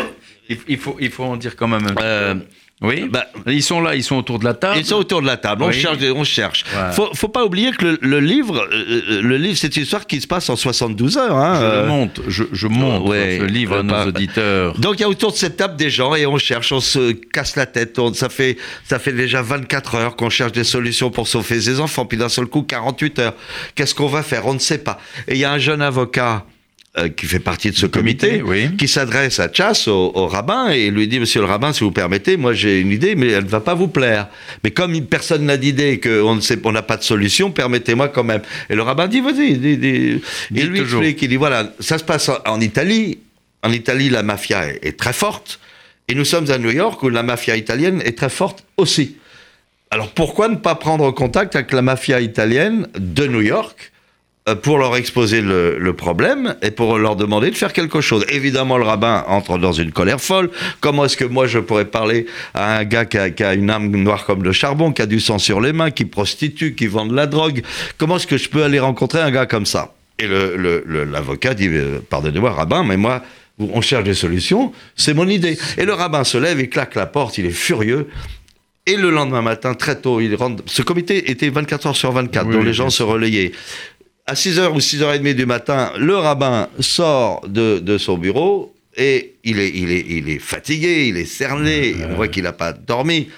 il, 0.69 0.77
faut, 0.79 0.97
il 1.01 1.11
faut 1.11 1.25
en 1.25 1.37
dire 1.37 1.57
quand 1.57 1.69
même. 1.69 1.87
Euh. 2.03 2.35
Oui. 2.81 3.09
bah, 3.11 3.27
ils 3.47 3.63
sont 3.63 3.81
là, 3.81 3.95
ils 3.95 4.03
sont 4.03 4.17
autour 4.17 4.39
de 4.39 4.45
la 4.45 4.55
table. 4.55 4.79
Ils 4.79 4.85
sont 4.87 4.97
autour 4.97 5.21
de 5.23 5.27
la 5.27 5.37
table. 5.37 5.63
On 5.63 5.69
Oui. 5.69 5.73
cherche, 5.75 5.99
on 6.15 6.25
cherche. 6.25 6.65
Ouais. 6.75 6.93
Faut, 6.93 7.11
faut 7.15 7.29
pas 7.29 7.45
oublier 7.45 7.71
que 7.73 7.85
le, 7.85 7.99
le 8.01 8.19
livre, 8.21 8.67
euh, 8.73 9.21
le 9.23 9.37
livre, 9.37 9.57
c'est 9.57 9.77
une 9.77 9.83
histoire 9.85 10.07
qui 10.07 10.21
se 10.21 10.27
passe 10.27 10.49
en 10.51 10.57
72 10.57 11.17
heures. 11.19 11.37
Hein, 11.37 11.59
Je 11.61 11.65
euh. 11.65 11.83
le 11.83 11.89
monte, 11.89 12.21
je, 12.29 12.45
je 12.53 12.67
Ouais, 12.67 13.39
ce 13.41 13.45
livre 13.45 13.75
à 13.75 13.79
euh, 13.79 13.83
nos 13.83 14.07
auditeurs. 14.09 14.79
Donc 14.79 14.95
il 14.99 15.03
y 15.03 15.05
a 15.05 15.09
autour 15.09 15.33
de 15.33 15.37
cette 15.37 15.57
table 15.57 15.77
des 15.77 15.91
gens 15.91 16.15
et 16.15 16.27
on 16.27 16.39
cherche, 16.39 16.73
on 16.73 16.81
se 16.81 17.13
casse 17.13 17.55
la 17.57 17.67
tête. 17.67 17.99
On- 17.99 18.13
ça 18.15 18.29
fait 18.29 18.57
ça 18.85 18.99
fait 18.99 19.13
déjà 19.13 19.43
24 19.43 19.95
heures 19.95 20.17
qu'on 20.17 20.31
cherche 20.31 20.53
des 20.53 20.65
solutions 20.65 21.11
pour 21.11 21.29
sauver 21.29 21.61
ses 21.61 21.79
enfants. 21.81 22.07
Puis 22.07 22.19
d'un 22.19 22.29
seul 22.29 22.47
coup 22.47 22.63
48 22.63 23.19
heures. 23.21 23.35
Qu'est-ce 23.75 23.95
qu'on 23.95 24.07
va 24.09 24.23
faire? 24.23 24.47
On 24.47 24.55
ne 24.55 24.59
sait 24.59 24.79
pas. 24.79 24.99
Et 25.29 25.35
il 25.35 25.39
y 25.39 25.45
a 25.45 25.53
un 25.53 25.59
jeune 25.59 25.83
avocat. 25.83 26.47
Euh, 26.99 27.09
qui 27.09 27.25
fait 27.25 27.39
partie 27.39 27.71
de 27.71 27.77
ce 27.77 27.87
comité, 27.87 28.41
comité, 28.41 28.69
oui. 28.69 28.77
qui 28.77 28.87
s'adresse 28.87 29.41
à 29.41 29.51
Chasse, 29.51 29.89
au, 29.89 30.13
au 30.15 30.27
rabbin, 30.27 30.69
et 30.69 30.91
lui 30.91 31.09
dit, 31.09 31.21
Monsieur 31.21 31.41
le 31.41 31.47
rabbin, 31.47 31.73
si 31.73 31.85
vous 31.85 31.91
permettez, 31.91 32.37
moi 32.37 32.53
j'ai 32.53 32.81
une 32.81 32.91
idée, 32.91 33.15
mais 33.15 33.29
elle 33.29 33.45
ne 33.45 33.49
va 33.49 33.61
pas 33.61 33.73
vous 33.73 33.89
plaire. 33.89 34.29
Mais 34.63 34.73
comme 34.73 35.01
personne 35.07 35.47
n'a 35.47 35.57
d'idée, 35.57 36.01
qu'on 36.01 36.35
ne 36.35 36.41
sait, 36.43 36.59
on 36.65 36.73
n'a 36.73 36.83
pas 36.83 36.99
de 36.99 37.03
solution, 37.03 37.51
permettez-moi 37.51 38.09
quand 38.09 38.25
même. 38.25 38.43
Et 38.69 38.75
le 38.75 38.83
rabbin 38.83 39.09
dit, 39.09 39.23
vas-y, 39.23 39.53
il 39.53 40.67
lui 40.67 40.81
toujours. 40.81 41.01
explique, 41.01 41.23
il 41.23 41.29
dit, 41.29 41.37
voilà, 41.37 41.73
ça 41.81 41.97
se 41.97 42.05
passe 42.05 42.29
en, 42.29 42.37
en 42.45 42.61
Italie. 42.61 43.21
En 43.63 43.73
Italie, 43.73 44.11
la 44.11 44.23
mafia 44.23 44.67
est, 44.67 44.85
est 44.85 44.99
très 44.99 45.15
forte. 45.15 45.61
Et 46.09 46.15
nous 46.15 46.27
sommes 46.27 46.51
à 46.51 46.59
New 46.59 46.71
York 46.71 47.03
où 47.03 47.09
la 47.09 47.23
mafia 47.23 47.57
italienne 47.57 48.03
est 48.05 48.19
très 48.19 48.29
forte 48.29 48.65
aussi. 48.77 49.17
Alors 49.91 50.11
pourquoi 50.11 50.49
ne 50.49 50.57
pas 50.57 50.75
prendre 50.75 51.11
contact 51.11 51.55
avec 51.57 51.73
la 51.73 51.81
mafia 51.81 52.21
italienne 52.21 52.87
de 52.99 53.27
New 53.27 53.41
York 53.41 53.92
pour 54.63 54.77
leur 54.79 54.97
exposer 54.97 55.41
le, 55.41 55.79
le 55.79 55.93
problème 55.93 56.57
et 56.63 56.73
pour 56.73 56.99
leur 56.99 57.15
demander 57.15 57.51
de 57.51 57.55
faire 57.55 57.73
quelque 57.73 58.01
chose. 58.01 58.25
Évidemment, 58.29 58.77
le 58.77 58.83
rabbin 58.85 59.25
entre 59.29 59.57
dans 59.57 59.73
une 59.73 59.93
colère 59.93 60.21
folle. 60.21 60.51
Comment 60.81 61.05
est-ce 61.05 61.17
que 61.17 61.25
moi 61.25 61.47
je 61.47 61.61
pourrais 61.61 61.85
parler 61.85 62.27
à 62.53 62.79
un 62.79 62.85
gars 62.85 63.05
qui 63.05 63.19
a, 63.19 63.31
qui 63.31 63.45
a 63.45 63.55
une 63.55 63.71
âme 63.71 63.89
noire 63.91 64.25
comme 64.27 64.43
le 64.43 64.51
charbon, 64.53 64.91
qui 64.93 65.01
a 65.03 65.07
du 65.07 65.21
sang 65.21 65.39
sur 65.39 65.61
les 65.61 65.73
mains, 65.73 65.93
qui 65.93 66.05
prostitue, 66.07 66.75
qui 66.75 66.89
vend 66.89 67.07
de 67.07 67.15
la 67.15 67.27
drogue? 67.29 67.63
Comment 67.99 68.17
est-ce 68.17 68.27
que 68.27 68.37
je 68.37 68.49
peux 68.49 68.65
aller 68.65 68.81
rencontrer 68.81 69.21
un 69.21 69.31
gars 69.31 69.47
comme 69.47 69.67
ça? 69.67 69.95
Et 70.19 70.27
le- 70.27 70.57
le- 70.57 70.83
le- 70.87 71.05
l'avocat 71.05 71.55
dit, 71.55 71.69
euh, 71.69 72.01
pardonnez-moi, 72.11 72.51
rabbin, 72.53 72.83
mais 72.85 72.97
moi, 72.97 73.23
on 73.61 73.81
cherche 73.81 74.05
des 74.05 74.15
solutions, 74.15 74.73
c'est 74.97 75.15
mon 75.15 75.29
idée. 75.29 75.57
Et 75.79 75.85
le 75.85 75.93
rabbin 75.95 76.25
se 76.25 76.37
lève, 76.39 76.59
il 76.61 76.69
claque 76.69 76.97
la 76.97 77.07
porte, 77.07 77.39
il 77.39 77.47
est 77.47 77.51
furieux. 77.51 78.09
Et 78.85 78.97
le 78.97 79.11
lendemain 79.11 79.43
matin, 79.43 79.75
très 79.75 79.95
tôt, 80.01 80.21
il 80.21 80.35
rentre. 80.35 80.65
Ce 80.67 80.83
comité 80.83 81.31
était 81.31 81.49
24 81.51 81.87
heures 81.87 81.97
sur 81.97 82.11
24, 82.11 82.49
Oui, 82.49 82.55
dont 82.55 82.63
les 82.65 82.73
gens 82.73 82.91
se 82.91 83.05
relayaient. 83.05 83.53
À 84.33 84.35
6h 84.35 84.71
ou 84.73 84.79
6h30 84.79 85.35
du 85.35 85.45
matin, 85.45 85.93
le 85.99 86.17
rabbin 86.17 86.67
sort 86.81 87.47
de, 87.47 87.79
de 87.81 87.99
son 87.99 88.17
bureau 88.17 88.75
et 88.97 89.35
il 89.45 89.59
est, 89.59 89.69
il, 89.75 89.91
est, 89.93 90.07
il 90.09 90.31
est 90.31 90.39
fatigué, 90.39 91.07
il 91.09 91.19
est 91.19 91.27
cerné, 91.27 91.95
on 92.09 92.15
voit 92.15 92.29
qu'il 92.29 92.45
n'a 92.45 92.55
pas 92.55 92.73
dormi. 92.73 93.29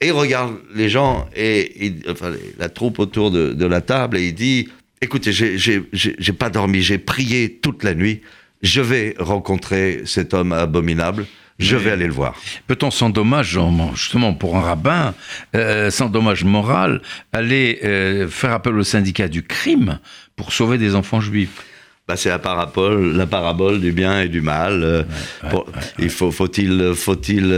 Et 0.00 0.06
il 0.06 0.12
regarde 0.12 0.54
les 0.74 0.88
gens 0.88 1.28
et 1.36 1.84
il- 1.84 2.02
enfin, 2.08 2.32
la 2.58 2.70
troupe 2.70 2.98
autour 2.98 3.30
de, 3.30 3.52
de 3.52 3.66
la 3.66 3.82
table 3.82 4.16
et 4.16 4.28
il 4.28 4.34
dit 4.34 4.68
Écoutez, 5.02 5.32
j'ai 5.32 6.32
pas 6.32 6.48
dormi, 6.48 6.80
j'ai 6.80 6.96
prié 6.98 7.52
toute 7.60 7.82
la 7.84 7.92
nuit. 7.94 8.22
Je 8.62 8.80
vais 8.80 9.14
rencontrer 9.18 10.00
cet 10.06 10.32
homme 10.32 10.52
abominable. 10.52 11.26
Je 11.58 11.76
vais 11.76 11.90
aller 11.90 12.06
le 12.06 12.12
voir. 12.12 12.34
Peut-on 12.68 12.90
sans 12.90 13.10
dommage, 13.10 13.56
en- 13.56 13.94
justement 13.94 14.32
pour 14.32 14.56
un 14.56 14.60
rabbin, 14.60 15.14
euh, 15.56 15.90
sans 15.90 16.08
dommage 16.08 16.44
moral, 16.44 17.02
aller 17.32 17.80
euh, 17.84 18.28
faire 18.28 18.52
appel 18.52 18.76
au 18.78 18.84
syndicat 18.84 19.26
du 19.28 19.42
crime 19.42 19.98
pour 20.36 20.52
sauver 20.52 20.78
des 20.78 20.94
enfants 20.94 21.20
juifs? 21.20 21.64
Bah, 22.06 22.16
c'est 22.16 22.28
la 22.30 22.38
parabole, 22.38 23.14
la 23.16 23.26
parabole 23.26 23.80
du 23.80 23.92
bien 23.92 24.22
et 24.22 24.28
du 24.28 24.40
mal. 24.40 24.82
Euh, 24.82 25.02
pour- 25.50 25.66
il 25.98 26.08
faut, 26.10 26.30
faut-il, 26.30 26.92
faut-il, 26.94 27.52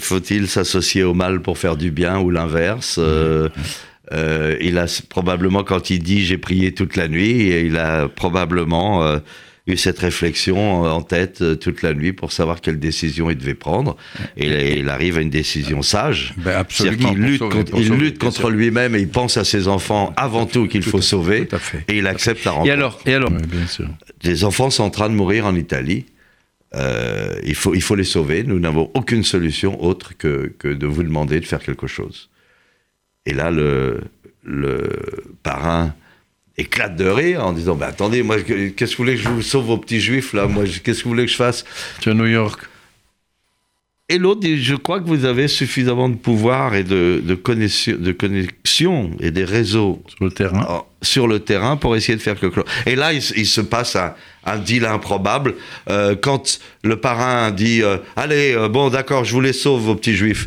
faut-il 0.00 0.48
s'associer 0.48 1.04
au 1.04 1.14
mal 1.14 1.40
pour 1.40 1.56
faire 1.58 1.76
du 1.76 1.90
bien 1.90 2.18
ou 2.18 2.28
l'inverse 2.30 2.98
Il 3.00 4.78
a 4.78 4.86
probablement, 5.08 5.64
quand 5.64 5.90
il 5.90 6.02
dit 6.02 6.24
j'ai 6.24 6.36
prié 6.38 6.74
toute 6.74 6.96
la 6.96 7.08
nuit, 7.08 7.48
il 7.66 7.76
a 7.78 8.08
probablement 8.08 9.16
eu 9.66 9.76
cette 9.76 9.98
réflexion 10.00 10.82
en 10.82 11.02
tête 11.02 11.40
euh, 11.40 11.54
toute 11.54 11.82
la 11.82 11.94
nuit 11.94 12.12
pour 12.12 12.32
savoir 12.32 12.60
quelle 12.60 12.80
décision 12.80 13.30
il 13.30 13.36
devait 13.38 13.54
prendre. 13.54 13.96
Et 14.36 14.78
il 14.80 14.88
arrive 14.88 15.18
à 15.18 15.20
une 15.20 15.30
décision 15.30 15.82
sage. 15.82 16.34
Ben, 16.38 16.56
absolument. 16.56 16.96
qu'il 16.96 17.06
pour 17.06 17.16
lutte, 17.16 17.38
sauver- 17.42 17.52
contre, 17.56 17.72
il 17.78 17.86
sauver, 17.86 18.00
lutte 18.00 18.18
contre 18.18 18.50
lui-même 18.50 18.96
et 18.96 19.00
il 19.00 19.08
pense 19.08 19.36
à 19.36 19.44
ses 19.44 19.68
enfants 19.68 20.12
avant 20.16 20.46
tout 20.46 20.66
qu'il 20.66 20.82
faut 20.82 20.98
à- 20.98 21.02
sauver. 21.02 21.46
Tout 21.46 21.56
à 21.56 21.58
fait. 21.60 21.84
Et 21.88 21.98
il 21.98 22.06
accepte 22.08 22.44
la 22.44 22.50
rencontre. 22.52 22.68
Et 22.70 22.72
alors, 22.72 23.00
et 23.06 23.14
alors 23.14 23.30
bien 23.30 23.66
sûr. 23.68 23.86
Des 24.24 24.44
enfants 24.44 24.70
sont 24.70 24.82
en 24.84 24.90
train 24.90 25.08
de 25.08 25.14
mourir 25.14 25.46
en 25.46 25.54
Italie. 25.54 26.06
Euh, 26.74 27.34
il, 27.44 27.54
faut, 27.54 27.74
il 27.74 27.82
faut 27.82 27.94
les 27.94 28.02
sauver. 28.04 28.44
Nous 28.44 28.58
n'avons 28.58 28.90
aucune 28.94 29.22
solution 29.24 29.82
autre 29.84 30.16
que, 30.16 30.52
que 30.58 30.68
de 30.68 30.86
vous 30.86 31.02
demander 31.02 31.38
de 31.38 31.44
faire 31.44 31.60
quelque 31.62 31.86
chose. 31.86 32.30
Et 33.26 33.34
là, 33.34 33.50
le, 33.50 34.00
le 34.42 34.88
parrain 35.42 35.94
éclate 36.58 36.96
de 36.96 37.06
rire 37.06 37.44
en 37.46 37.52
disant 37.52 37.74
bah, 37.74 37.86
Attendez, 37.88 38.22
moi, 38.22 38.40
que- 38.40 38.68
qu'est-ce 38.68 38.92
que 38.92 38.96
vous 38.98 39.04
voulez 39.04 39.16
que 39.16 39.22
je 39.22 39.28
vous 39.28 39.42
sauve 39.42 39.66
vos 39.66 39.78
petits 39.78 40.00
juifs 40.00 40.32
là? 40.32 40.46
Moi, 40.46 40.64
qu'est-ce 40.84 40.98
que 41.00 41.04
vous 41.04 41.10
voulez 41.10 41.24
que 41.26 41.30
je 41.32 41.36
fasse? 41.36 41.64
Tu 42.00 42.08
es 42.08 42.12
à 42.12 42.14
New 42.14 42.26
York. 42.26 42.60
Et 44.08 44.18
l'autre 44.18 44.40
dit 44.40 44.62
Je 44.62 44.74
crois 44.74 45.00
que 45.00 45.06
vous 45.06 45.24
avez 45.24 45.48
suffisamment 45.48 46.08
de 46.10 46.16
pouvoir 46.16 46.74
et 46.74 46.84
de, 46.84 47.22
de, 47.24 47.34
connexion, 47.34 47.96
de 47.98 48.12
connexion 48.12 49.10
et 49.20 49.30
des 49.30 49.44
réseaux 49.44 50.02
Sur 50.16 50.24
le 50.24 50.30
terrain. 50.30 50.62
en- 50.68 50.86
sur 51.00 51.26
le 51.26 51.40
terrain 51.40 51.76
pour 51.76 51.96
essayer 51.96 52.16
de 52.16 52.22
faire 52.22 52.38
quelque 52.38 52.54
chose. 52.56 52.64
Et 52.86 52.94
là, 52.94 53.12
il 53.12 53.22
se 53.22 53.60
passe 53.60 53.96
un, 53.96 54.14
un 54.44 54.58
deal 54.58 54.84
improbable. 54.84 55.54
Euh, 55.88 56.14
quand 56.14 56.60
le 56.84 56.96
parrain 56.96 57.50
dit 57.50 57.82
euh, 57.82 57.96
Allez, 58.14 58.54
euh, 58.54 58.68
bon, 58.68 58.88
d'accord, 58.90 59.24
je 59.24 59.32
vous 59.32 59.40
les 59.40 59.52
sauve, 59.54 59.80
vos 59.82 59.94
petits 59.96 60.14
juifs. 60.14 60.46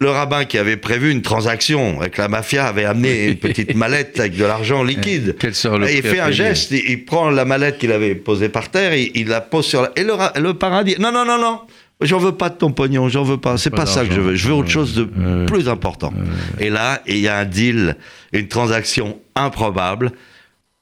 Le 0.00 0.10
rabbin 0.10 0.44
qui 0.44 0.58
avait 0.58 0.76
prévu 0.76 1.10
une 1.12 1.22
transaction 1.22 2.00
avec 2.00 2.16
la 2.18 2.28
mafia 2.28 2.66
avait 2.66 2.84
amené 2.84 3.26
une 3.28 3.36
petite 3.36 3.74
mallette 3.76 4.18
avec 4.18 4.36
de 4.36 4.44
l'argent 4.44 4.82
liquide. 4.92 5.36
Quel 5.38 5.54
Et 5.88 5.96
il 5.98 6.02
fait 6.02 6.18
un 6.20 6.30
geste, 6.32 6.72
il, 6.72 6.90
il 6.90 7.04
prend 7.04 7.30
la 7.30 7.44
mallette 7.44 7.78
qu'il 7.78 7.92
avait 7.92 8.14
posée 8.14 8.48
par 8.48 8.70
terre, 8.70 8.92
et 8.92 9.12
il 9.14 9.28
la 9.28 9.40
pose 9.40 9.64
sur 9.66 9.82
la... 9.82 9.92
Et 9.96 10.02
le, 10.02 10.12
ra- 10.12 10.32
le 10.38 10.54
parrain 10.54 10.82
dit 10.82 10.96
Non, 10.98 11.12
non, 11.12 11.24
non, 11.24 11.38
non, 11.40 11.60
j'en 12.00 12.18
veux 12.18 12.32
pas 12.32 12.50
de 12.50 12.56
ton 12.56 12.72
pognon, 12.72 13.08
j'en 13.08 13.22
veux 13.22 13.38
pas, 13.38 13.56
c'est 13.56 13.70
Pas 13.70 13.76
pas, 13.78 13.86
ça 13.86 14.04
que 14.04 14.12
je 14.12 14.20
veux, 14.20 14.34
je 14.34 14.48
veux 14.48 14.54
autre 14.54 14.68
chose 14.68 14.94
de 14.96 15.08
Euh, 15.18 15.46
plus 15.46 15.68
important. 15.68 16.12
Et 16.58 16.70
là, 16.70 17.00
il 17.06 17.18
y 17.18 17.28
a 17.28 17.38
un 17.38 17.44
deal, 17.44 17.96
une 18.32 18.48
transaction 18.48 19.18
improbable. 19.36 20.10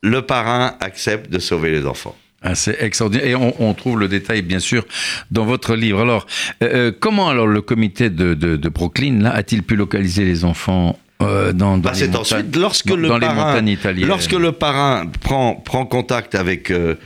Le 0.02 0.22
parrain 0.22 0.74
accepte 0.80 1.30
de 1.30 1.38
sauver 1.38 1.70
les 1.70 1.86
enfants. 1.86 2.16
Ah, 2.42 2.54
c'est 2.54 2.76
extraordinaire. 2.82 3.26
Et 3.26 3.34
on, 3.34 3.54
on 3.62 3.72
trouve 3.74 3.98
le 4.00 4.08
détail, 4.08 4.42
bien 4.42 4.58
sûr, 4.58 4.84
dans 5.30 5.44
votre 5.44 5.74
livre. 5.76 6.00
Alors, 6.00 6.26
euh, 6.62 6.88
euh, 6.88 6.92
comment 6.98 7.28
alors 7.28 7.46
le 7.46 7.60
comité 7.62 8.10
de, 8.10 8.34
de, 8.34 8.56
de 8.56 8.68
Brooklyn 8.68 9.20
là, 9.20 9.30
a-t-il 9.32 9.62
pu 9.62 9.76
localiser 9.76 10.24
les 10.24 10.44
enfants 10.44 10.98
euh, 11.22 11.52
dans, 11.52 11.76
dans 11.78 11.84
Bah, 11.84 11.90
les 11.92 11.98
c'est 12.00 12.06
montagnes- 12.08 12.20
ensuite 12.20 12.56
lorsque 12.56 12.88
dans- 12.88 12.96
le 12.96 13.08
dans 13.08 13.20
parrain, 13.20 13.46
montagnes 13.52 13.68
italiennes? 13.68 14.08
lorsque 14.08 14.32
le 14.32 14.50
parrain 14.52 15.06
prend 15.20 15.54
prend 15.54 15.86
contact 15.86 16.34
avec 16.34 16.70
euh, 16.72 16.96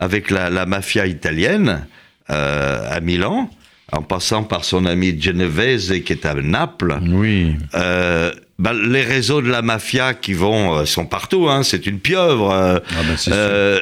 avec 0.00 0.30
la, 0.30 0.48
la 0.50 0.64
mafia 0.66 1.06
italienne 1.06 1.86
à 2.28 3.00
Milan, 3.00 3.50
en 3.92 4.02
passant 4.02 4.42
par 4.42 4.64
son 4.64 4.84
ami 4.84 5.20
Genovese 5.20 5.94
qui 6.04 6.12
est 6.12 6.26
à 6.26 6.34
Naples. 6.34 6.98
Oui. 7.08 7.54
Euh, 7.74 8.32
bah, 8.58 8.72
les 8.72 9.02
réseaux 9.02 9.42
de 9.42 9.48
la 9.48 9.62
mafia 9.62 10.14
qui 10.14 10.32
vont 10.32 10.74
euh, 10.78 10.84
sont 10.86 11.06
partout, 11.06 11.48
hein, 11.48 11.62
c'est 11.62 11.86
une 11.86 11.98
pieuvre. 12.00 12.50
euh, 12.52 12.78
Ah 12.90 12.94
ben, 13.06 13.32
euh, 13.32 13.78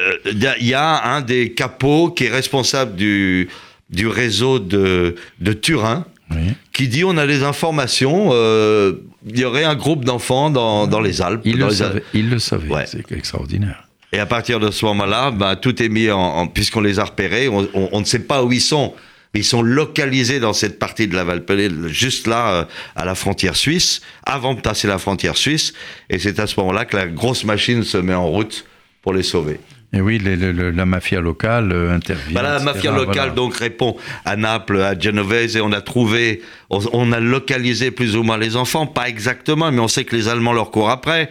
Il 0.61 0.67
y, 0.67 0.73
a- 0.73 1.05
un 1.15 1.21
des 1.21 1.53
capots 1.53 2.11
qui 2.11 2.25
est 2.25 2.29
responsable 2.29 2.95
du, 2.95 3.47
du 3.89 4.07
réseau 4.07 4.59
de, 4.59 5.15
de 5.39 5.53
Turin 5.53 6.05
oui. 6.31 6.53
qui 6.73 6.87
dit 6.87 7.03
on 7.03 7.17
a 7.17 7.25
des 7.25 7.43
informations, 7.43 8.31
il 8.31 9.39
y 9.39 9.45
aurait 9.45 9.63
un 9.63 9.75
groupe 9.75 10.05
d'enfants 10.05 10.49
dans, 10.51 10.85
dans 10.87 10.99
les 11.01 11.21
Alpes. 11.21 11.41
Il 11.45 11.57
le 11.57 11.67
les 11.67 11.81
Alpes. 11.81 11.93
savait. 11.93 12.03
Il 12.13 12.29
le 12.29 12.39
savait. 12.39 12.69
Ouais. 12.69 12.85
C'est 12.85 13.11
extraordinaire. 13.11 13.87
Et 14.11 14.19
à 14.19 14.25
partir 14.27 14.59
de 14.59 14.69
ce 14.71 14.85
moment-là, 14.85 15.31
bah, 15.31 15.55
tout 15.55 15.81
est 15.81 15.89
mis 15.89 16.11
en, 16.11 16.19
en- 16.19 16.47
puisqu'on 16.47 16.81
les 16.81 16.99
a 16.99 17.05
repérés, 17.05 17.47
on, 17.47 17.67
on- 17.73 17.89
on 17.91 17.99
ne 18.01 18.05
sait 18.05 18.19
pas 18.19 18.43
où 18.43 18.51
ils 18.51 18.61
sont. 18.61 18.93
Ils 19.35 19.43
sont 19.43 19.61
localisés 19.61 20.39
dans 20.39 20.53
cette 20.53 20.79
partie 20.79 21.07
de 21.07 21.15
la 21.15 21.23
Valpelée, 21.23 21.69
juste 21.87 22.25
là, 22.27 22.53
euh, 22.53 22.65
à 22.95 23.05
la 23.05 23.15
frontière 23.15 23.55
suisse, 23.55 24.01
avant 24.25 24.53
de 24.53 24.61
passer 24.61 24.87
la 24.87 24.97
frontière 24.97 25.37
suisse. 25.37 25.73
Et 26.09 26.19
c'est 26.19 26.39
à 26.39 26.47
ce 26.47 26.59
moment-là 26.59 26.85
que 26.85 26.95
la 26.95 27.05
grosse 27.07 27.43
machine 27.43 27.83
se 27.83 27.97
met 27.97 28.13
en 28.13 28.27
route 28.27 28.65
pour 29.01 29.13
les 29.13 29.23
sauver. 29.23 29.59
Et 29.93 30.01
oui, 30.01 30.19
les- 30.19 30.35
les- 30.35 30.51
le- 30.51 30.71
la 30.71 30.85
mafia 30.85 31.21
locale 31.21 31.71
euh, 31.71 31.93
intervient. 31.95 32.33
Bah, 32.33 32.41
la 32.41 32.59
mafia 32.59 32.91
locale 32.91 33.13
voilà. 33.15 33.31
donc 33.33 33.55
répond 33.55 33.95
à 34.25 34.35
Naples, 34.35 34.81
à 34.81 34.97
Genovese, 34.99 35.55
et 35.55 35.61
on 35.61 35.71
a 35.71 35.79
trouvé, 35.79 36.41
on, 36.69 36.81
on 36.91 37.11
a 37.13 37.19
localisé 37.21 37.91
plus 37.91 38.15
ou 38.17 38.23
moins 38.23 38.37
les 38.37 38.55
enfants, 38.57 38.87
pas 38.87 39.07
exactement, 39.07 39.71
mais 39.71 39.79
on 39.79 39.87
sait 39.87 40.03
que 40.03 40.15
les 40.15 40.27
Allemands 40.27 40.51
leur 40.53 40.71
courent 40.71 40.89
après. 40.89 41.29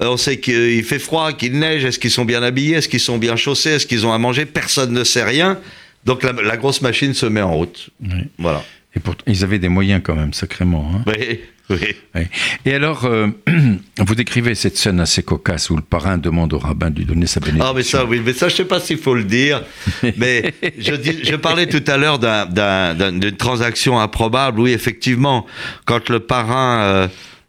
Euh, 0.00 0.06
on 0.08 0.16
sait 0.16 0.38
qu'il 0.40 0.82
fait 0.84 0.98
froid, 0.98 1.32
qu'il 1.32 1.58
neige. 1.58 1.84
Est-ce 1.84 1.98
qu'ils 1.98 2.10
sont 2.10 2.24
bien 2.24 2.42
habillés? 2.42 2.76
Est-ce 2.76 2.88
qu'ils 2.88 3.00
sont 3.00 3.18
bien 3.18 3.36
chaussés? 3.36 3.70
Est-ce 3.72 3.86
qu'ils 3.86 4.06
ont 4.06 4.12
à 4.12 4.18
manger? 4.18 4.46
Personne 4.46 4.92
ne 4.92 5.04
sait 5.04 5.24
rien. 5.24 5.58
Donc 6.06 6.22
la, 6.22 6.32
la 6.32 6.56
grosse 6.56 6.80
machine 6.82 7.12
se 7.14 7.26
met 7.26 7.42
en 7.42 7.52
route. 7.54 7.90
Oui. 8.02 8.08
Voilà. 8.38 8.62
Et 8.94 9.00
pourtant, 9.00 9.24
ils 9.26 9.44
avaient 9.44 9.58
des 9.58 9.68
moyens 9.68 10.00
quand 10.02 10.14
même, 10.14 10.32
sacrément. 10.32 10.90
hein. 10.94 11.02
Oui, 11.06 11.40
oui. 11.68 11.78
Oui. 12.14 12.22
Et 12.64 12.72
alors, 12.72 13.04
euh, 13.04 13.26
vous 13.98 14.14
décrivez 14.14 14.54
cette 14.54 14.78
scène 14.78 15.00
assez 15.00 15.22
cocasse 15.22 15.68
où 15.68 15.76
le 15.76 15.82
parrain 15.82 16.16
demande 16.16 16.54
au 16.54 16.58
rabbin 16.58 16.88
de 16.90 17.00
lui 17.00 17.04
donner 17.04 17.26
sa 17.26 17.40
bénédiction. 17.40 17.68
Ah, 17.70 17.74
mais 17.76 17.82
ça, 17.82 18.06
oui, 18.06 18.22
mais 18.24 18.32
ça, 18.32 18.48
je 18.48 18.54
sais 18.56 18.64
pas 18.64 18.80
s'il 18.80 18.96
faut 18.98 19.14
le 19.14 19.24
dire. 19.24 19.62
Mais 20.16 20.54
je, 20.78 20.94
dis, 20.94 21.18
je 21.24 21.36
parlais 21.36 21.66
tout 21.66 21.84
à 21.88 21.98
l'heure 21.98 22.18
d'un- 22.18 22.46
d'un- 22.46 22.94
d'un- 22.94 23.12
d'une 23.12 23.36
transaction 23.36 24.00
improbable. 24.00 24.60
Oui, 24.60 24.70
effectivement, 24.72 25.44
quand 25.84 26.08
le 26.08 26.20
parrain 26.20 26.78
euh, 26.80 27.08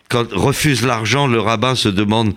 quand 0.10 0.26
refuse 0.34 0.86
l'argent, 0.86 1.28
le 1.28 1.40
rabbin 1.40 1.76
se 1.76 1.88
demande 1.90 2.34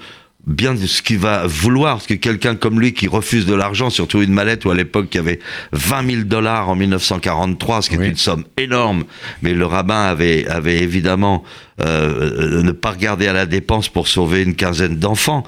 bien 0.46 0.74
de 0.74 0.86
ce 0.86 1.02
qu'il 1.02 1.18
va 1.18 1.46
vouloir. 1.46 1.96
Parce 1.96 2.06
que 2.06 2.14
quelqu'un 2.14 2.54
comme 2.56 2.80
lui 2.80 2.92
qui 2.92 3.06
refuse 3.08 3.46
de 3.46 3.54
l'argent, 3.54 3.90
surtout 3.90 4.22
une 4.22 4.32
mallette 4.32 4.64
où 4.64 4.70
à 4.70 4.74
l'époque 4.74 5.08
il 5.12 5.16
y 5.16 5.20
avait 5.20 5.38
20 5.72 6.10
000 6.10 6.22
dollars 6.24 6.68
en 6.68 6.76
1943, 6.76 7.82
ce 7.82 7.90
qui 7.90 7.96
Oui. 7.98 8.06
est 8.06 8.08
une 8.10 8.16
somme 8.16 8.44
énorme. 8.56 9.04
Mais 9.42 9.52
le 9.54 9.66
rabbin 9.66 10.02
avait, 10.02 10.46
avait 10.46 10.78
évidemment 10.78 11.44
euh, 11.80 12.62
ne 12.62 12.72
pas 12.72 12.90
regarder 12.92 13.26
à 13.26 13.32
la 13.32 13.46
dépense 13.46 13.88
pour 13.88 14.08
sauver 14.08 14.42
une 14.42 14.54
quinzaine 14.54 14.96
d'enfants. 14.96 15.44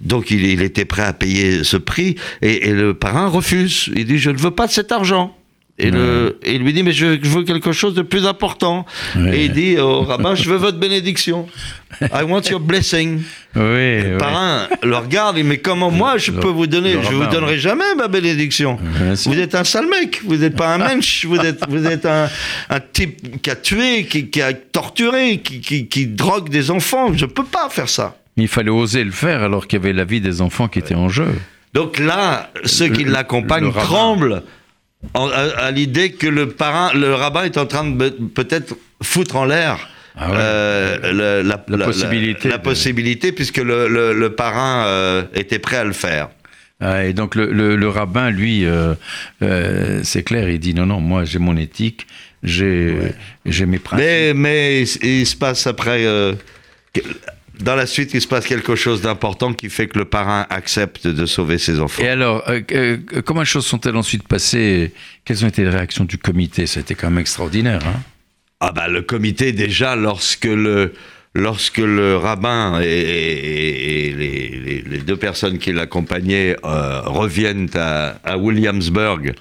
Donc 0.00 0.30
il, 0.30 0.44
il 0.44 0.62
était 0.62 0.84
prêt 0.84 1.02
à 1.02 1.12
payer 1.12 1.64
ce 1.64 1.76
prix 1.76 2.16
et, 2.42 2.68
et 2.68 2.72
le 2.72 2.94
parrain 2.94 3.28
refuse. 3.28 3.90
Il 3.94 4.06
dit 4.06 4.18
je 4.18 4.30
ne 4.30 4.38
veux 4.38 4.50
pas 4.52 4.66
de 4.66 4.72
cet 4.72 4.92
argent. 4.92 5.36
Et, 5.78 5.90
le, 5.90 6.38
et 6.42 6.54
il 6.54 6.62
lui 6.62 6.72
dit 6.72 6.82
mais 6.82 6.92
je, 6.92 7.18
je 7.22 7.28
veux 7.28 7.42
quelque 7.44 7.72
chose 7.72 7.92
de 7.94 8.00
plus 8.00 8.26
important. 8.26 8.86
Ouais. 9.14 9.36
Et 9.40 9.44
il 9.44 9.52
dit 9.52 9.78
au 9.78 10.00
rabbin 10.02 10.34
je 10.34 10.48
veux 10.48 10.56
votre 10.56 10.78
bénédiction. 10.78 11.46
I 12.00 12.22
want 12.26 12.42
your 12.50 12.60
blessing. 12.60 13.22
Oui, 13.58 13.62
Le 13.62 14.12
oui. 14.12 14.18
parrain 14.18 14.68
le 14.82 14.96
regarde 14.98 15.38
et 15.38 15.42
mais 15.42 15.56
comment 15.56 15.90
moi 15.90 16.18
je 16.18 16.30
Le- 16.30 16.40
peux 16.40 16.48
vous 16.48 16.66
donner 16.66 16.92
Je 16.92 17.08
vous 17.10 17.20
rabbin, 17.20 17.32
donnerai 17.32 17.58
jamais 17.58 17.94
ma 17.96 18.06
bénédiction. 18.06 18.78
Vous 19.24 19.38
êtes 19.38 19.54
un 19.54 19.64
sale 19.64 19.86
mec, 19.88 20.20
vous 20.26 20.36
n'êtes 20.36 20.56
pas 20.56 20.74
un 20.74 20.78
mensch, 20.78 21.24
vous 21.24 21.38
êtes, 21.38 21.60
vous 21.68 21.86
êtes 21.86 22.04
un, 22.04 22.28
un 22.68 22.80
type 22.80 23.40
qui 23.40 23.48
a 23.50 23.56
tué, 23.56 24.04
qui, 24.04 24.28
qui 24.28 24.42
a 24.42 24.52
torturé, 24.52 25.38
qui, 25.38 25.60
qui, 25.62 25.86
qui 25.88 26.06
drogue 26.06 26.50
des 26.50 26.70
enfants. 26.70 27.14
Je 27.14 27.24
peux 27.24 27.44
pas 27.44 27.70
faire 27.70 27.88
ça. 27.88 28.18
Il 28.36 28.48
fallait 28.48 28.68
oser 28.70 29.02
le 29.04 29.10
faire 29.12 29.42
alors 29.42 29.66
qu'il 29.66 29.78
y 29.78 29.82
avait 29.82 29.94
la 29.94 30.04
vie 30.04 30.20
des 30.20 30.42
enfants 30.42 30.68
qui 30.68 30.78
était 30.80 30.94
en 30.94 31.08
jeu. 31.08 31.28
Donc 31.72 31.98
là, 31.98 32.50
ceux 32.64 32.88
qui 32.88 33.04
l'accompagnent 33.04 33.72
tremblent 33.72 34.42
en- 35.14 35.28
à, 35.28 35.40
à 35.66 35.70
l'idée 35.70 36.12
que 36.12 36.26
le 36.26 36.48
parrain, 36.50 36.92
le 36.94 37.14
rabbin 37.14 37.44
est 37.44 37.58
en 37.58 37.66
train 37.66 37.84
de 37.88 38.08
peut-être 38.10 38.76
foutre 39.02 39.36
en 39.36 39.44
l'air. 39.44 39.88
Ah 40.18 40.30
ouais. 40.30 40.36
euh, 40.38 41.42
la, 41.42 41.64
La 41.68 41.84
possibilité 41.84 42.48
la 42.48 42.56
de- 42.58 42.62
possibilité, 42.62 43.32
puisque 43.32 43.58
le, 43.58 43.86
le- 43.88 44.14
le 44.14 44.34
parrain 44.34 44.86
euh, 44.86 45.22
était 45.34 45.58
prêt 45.58 45.76
à 45.76 45.84
le 45.84 45.92
faire. 45.92 46.30
Ah, 46.80 47.04
et 47.04 47.12
donc 47.12 47.34
le, 47.34 47.88
rabbin, 47.88 48.30
lui, 48.30 48.64
euh, 48.66 48.94
c'est 50.04 50.22
clair, 50.22 50.48
il 50.48 50.58
dit 50.58 50.74
non, 50.74 50.86
non, 50.86 51.00
moi 51.00 51.24
j'ai 51.24 51.38
mon 51.38 51.56
éthique, 51.56 52.06
j'ai 52.42 52.96
mes 53.66 53.78
principes. 53.78 54.06
Mais, 54.06 54.32
mais 54.34 54.82
il, 54.82 55.04
il 55.20 55.26
se 55.26 55.36
passe 55.36 55.66
après. 55.66 56.04
Dans 57.60 57.74
la 57.76 57.86
suite, 57.86 58.12
il 58.14 58.20
se 58.20 58.26
passe 58.28 58.46
quelque 58.46 58.74
chose 58.76 59.00
d'important 59.02 59.52
qui 59.52 59.70
fait 59.70 59.86
que 59.86 59.98
le 59.98 60.04
parrain 60.04 60.46
accepte 60.50 61.06
de 61.06 61.26
sauver 61.26 61.58
ses 61.58 61.80
enfants. 61.80 62.02
Et 62.02 62.08
alors, 62.08 62.42
euh, 62.48 62.60
euh, 62.72 62.98
comment 63.24 63.40
les 63.40 63.46
choses 63.46 63.66
sont-elles 63.66 63.96
ensuite 63.96 64.26
passées 64.28 64.92
Quelles 65.24 65.44
ont 65.44 65.48
été 65.48 65.62
les 65.62 65.70
réactions 65.70 66.04
du 66.04 66.18
comité? 66.18 66.66
Ça 66.66 66.80
a 66.80 66.82
été 66.82 66.94
quand 66.94 67.08
même 67.10 67.18
extraordinaire. 67.20 67.80
Hein? 67.86 68.00
Ah 68.60 68.72
bah 68.72 68.88
le 68.88 69.02
comité 69.02 69.52
déjà 69.52 69.96
lorsque 69.96 70.44
le 70.46 70.92
lorsque 71.34 71.76
le 71.78 72.16
rabbin 72.16 72.80
et, 72.82 72.86
et- 72.86 74.08
et 74.08 74.84
les, 74.88 74.98
deux 75.00 75.16
personnes 75.18 75.58
qui 75.58 75.72
l'accompagnaient 75.72 76.56
euh, 76.64 77.00
reviennent 77.02 77.68
à, 77.74 78.16
à 78.24 78.38
Williamsburg 78.38 79.34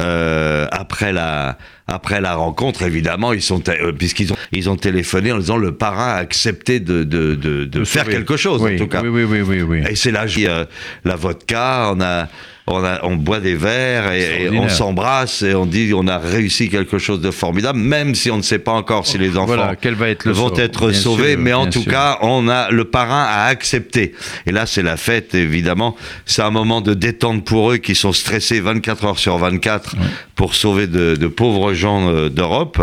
euh, 0.00 0.66
après 0.72 1.12
la 1.12 1.56
après 1.88 2.20
la 2.20 2.36
rencontre 2.36 2.82
évidemment 2.82 3.32
ils 3.32 3.42
sont 3.42 3.62
euh, 3.68 3.92
puisqu'ils 3.92 4.32
ont 4.32 4.36
ils 4.52 4.68
ont 4.70 4.76
téléphoné 4.76 5.32
en 5.32 5.38
disant 5.38 5.56
le 5.56 5.72
parrain 5.72 6.12
a 6.12 6.16
accepté 6.16 6.78
de 6.80 7.02
de, 7.02 7.34
de, 7.34 7.64
de 7.64 7.84
faire 7.84 8.04
quelque 8.06 8.36
chose 8.36 8.62
oui, 8.62 8.74
en 8.74 8.78
tout 8.78 8.86
cas 8.86 9.02
Oui, 9.02 9.08
oui, 9.08 9.24
oui, 9.24 9.40
oui. 9.40 9.62
oui. 9.62 9.82
et 9.90 9.96
c'est 9.96 10.12
là 10.12 10.26
euh, 10.38 10.64
la 11.04 11.16
vodka, 11.16 11.90
on 11.94 12.00
a, 12.00 12.28
on 12.66 12.84
a, 12.84 13.00
on 13.04 13.16
boit 13.16 13.40
des 13.40 13.54
verres 13.54 14.12
et, 14.12 14.44
et 14.44 14.50
on 14.50 14.68
s'embrasse 14.68 15.42
et 15.42 15.54
on 15.54 15.64
dit 15.66 15.92
on 15.94 16.06
a 16.06 16.18
réussi 16.18 16.68
quelque 16.68 16.98
chose 16.98 17.20
de 17.20 17.30
formidable, 17.30 17.78
même 17.78 18.14
si 18.14 18.30
on 18.30 18.36
ne 18.36 18.42
sait 18.42 18.58
pas 18.58 18.72
encore 18.72 19.06
si 19.06 19.16
les 19.18 19.36
enfants 19.36 19.46
Voilà, 19.46 19.76
quel 19.76 19.94
va 19.94 20.08
être 20.10 20.26
le 20.26 20.32
vont 20.32 20.54
être 20.54 20.92
sauvés, 20.92 21.32
sûr, 21.32 21.40
mais 21.40 21.54
en 21.54 21.66
tout 21.70 21.82
sûr. 21.82 21.90
cas, 21.92 22.18
on 22.20 22.48
a 22.48 22.70
le 22.70 22.84
parrain 22.84 23.24
a 23.24 23.44
accepté. 23.46 24.14
Et 24.46 24.52
là, 24.52 24.66
c'est 24.66 24.82
la 24.82 24.96
fête 24.96 25.34
évidemment. 25.34 25.96
C'est 26.26 26.42
un 26.42 26.50
moment 26.50 26.80
de 26.80 26.94
détente 26.94 27.44
pour 27.44 27.72
eux 27.72 27.78
qui 27.78 27.94
sont 27.94 28.12
stressés 28.12 28.60
24 28.60 29.04
heures 29.04 29.18
sur 29.18 29.38
24 29.38 29.96
pour 30.38 30.54
sauver 30.54 30.86
de, 30.86 31.26
pauvres 31.26 31.74
gens 31.74 32.08
euh, 32.08 32.30
d'Europe 32.30 32.80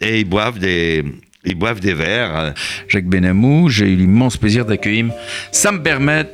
et 0.00 0.18
ils 0.20 0.28
boivent 0.28 0.58
des 0.58 1.04
ils 1.44 1.54
boivent 1.54 1.80
des 1.80 1.94
verres. 1.94 2.52
Jacques 2.88 3.06
Benamou, 3.06 3.70
j'ai 3.70 3.86
eu 3.86 3.94
l'immense 3.94 4.36
plaisir 4.36 4.66
d'accueillir 4.66 5.06
Sam 5.52 5.82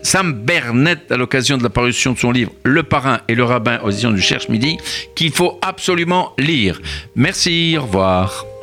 Sam 0.03 0.33
Bernet 0.33 1.13
à 1.13 1.17
l'occasion 1.17 1.59
de 1.59 1.63
la 1.63 1.69
parution 1.69 2.15
de 2.15 2.19
son 2.19 2.33
livre 2.33 2.51
Le 2.65 2.83
parrain 2.83 3.21
et 3.29 3.35
le 3.35 3.45
rabbin 3.45 3.79
aux 3.85 3.91
éditions 3.91 4.11
du 4.11 4.23
Cherche 4.23 4.49
Midi, 4.49 4.79
qu'il 5.15 5.31
faut 5.31 5.59
absolument 5.61 6.33
lire. 6.39 6.81
Merci, 7.15 7.77
au 7.79 7.83
revoir. 7.83 8.54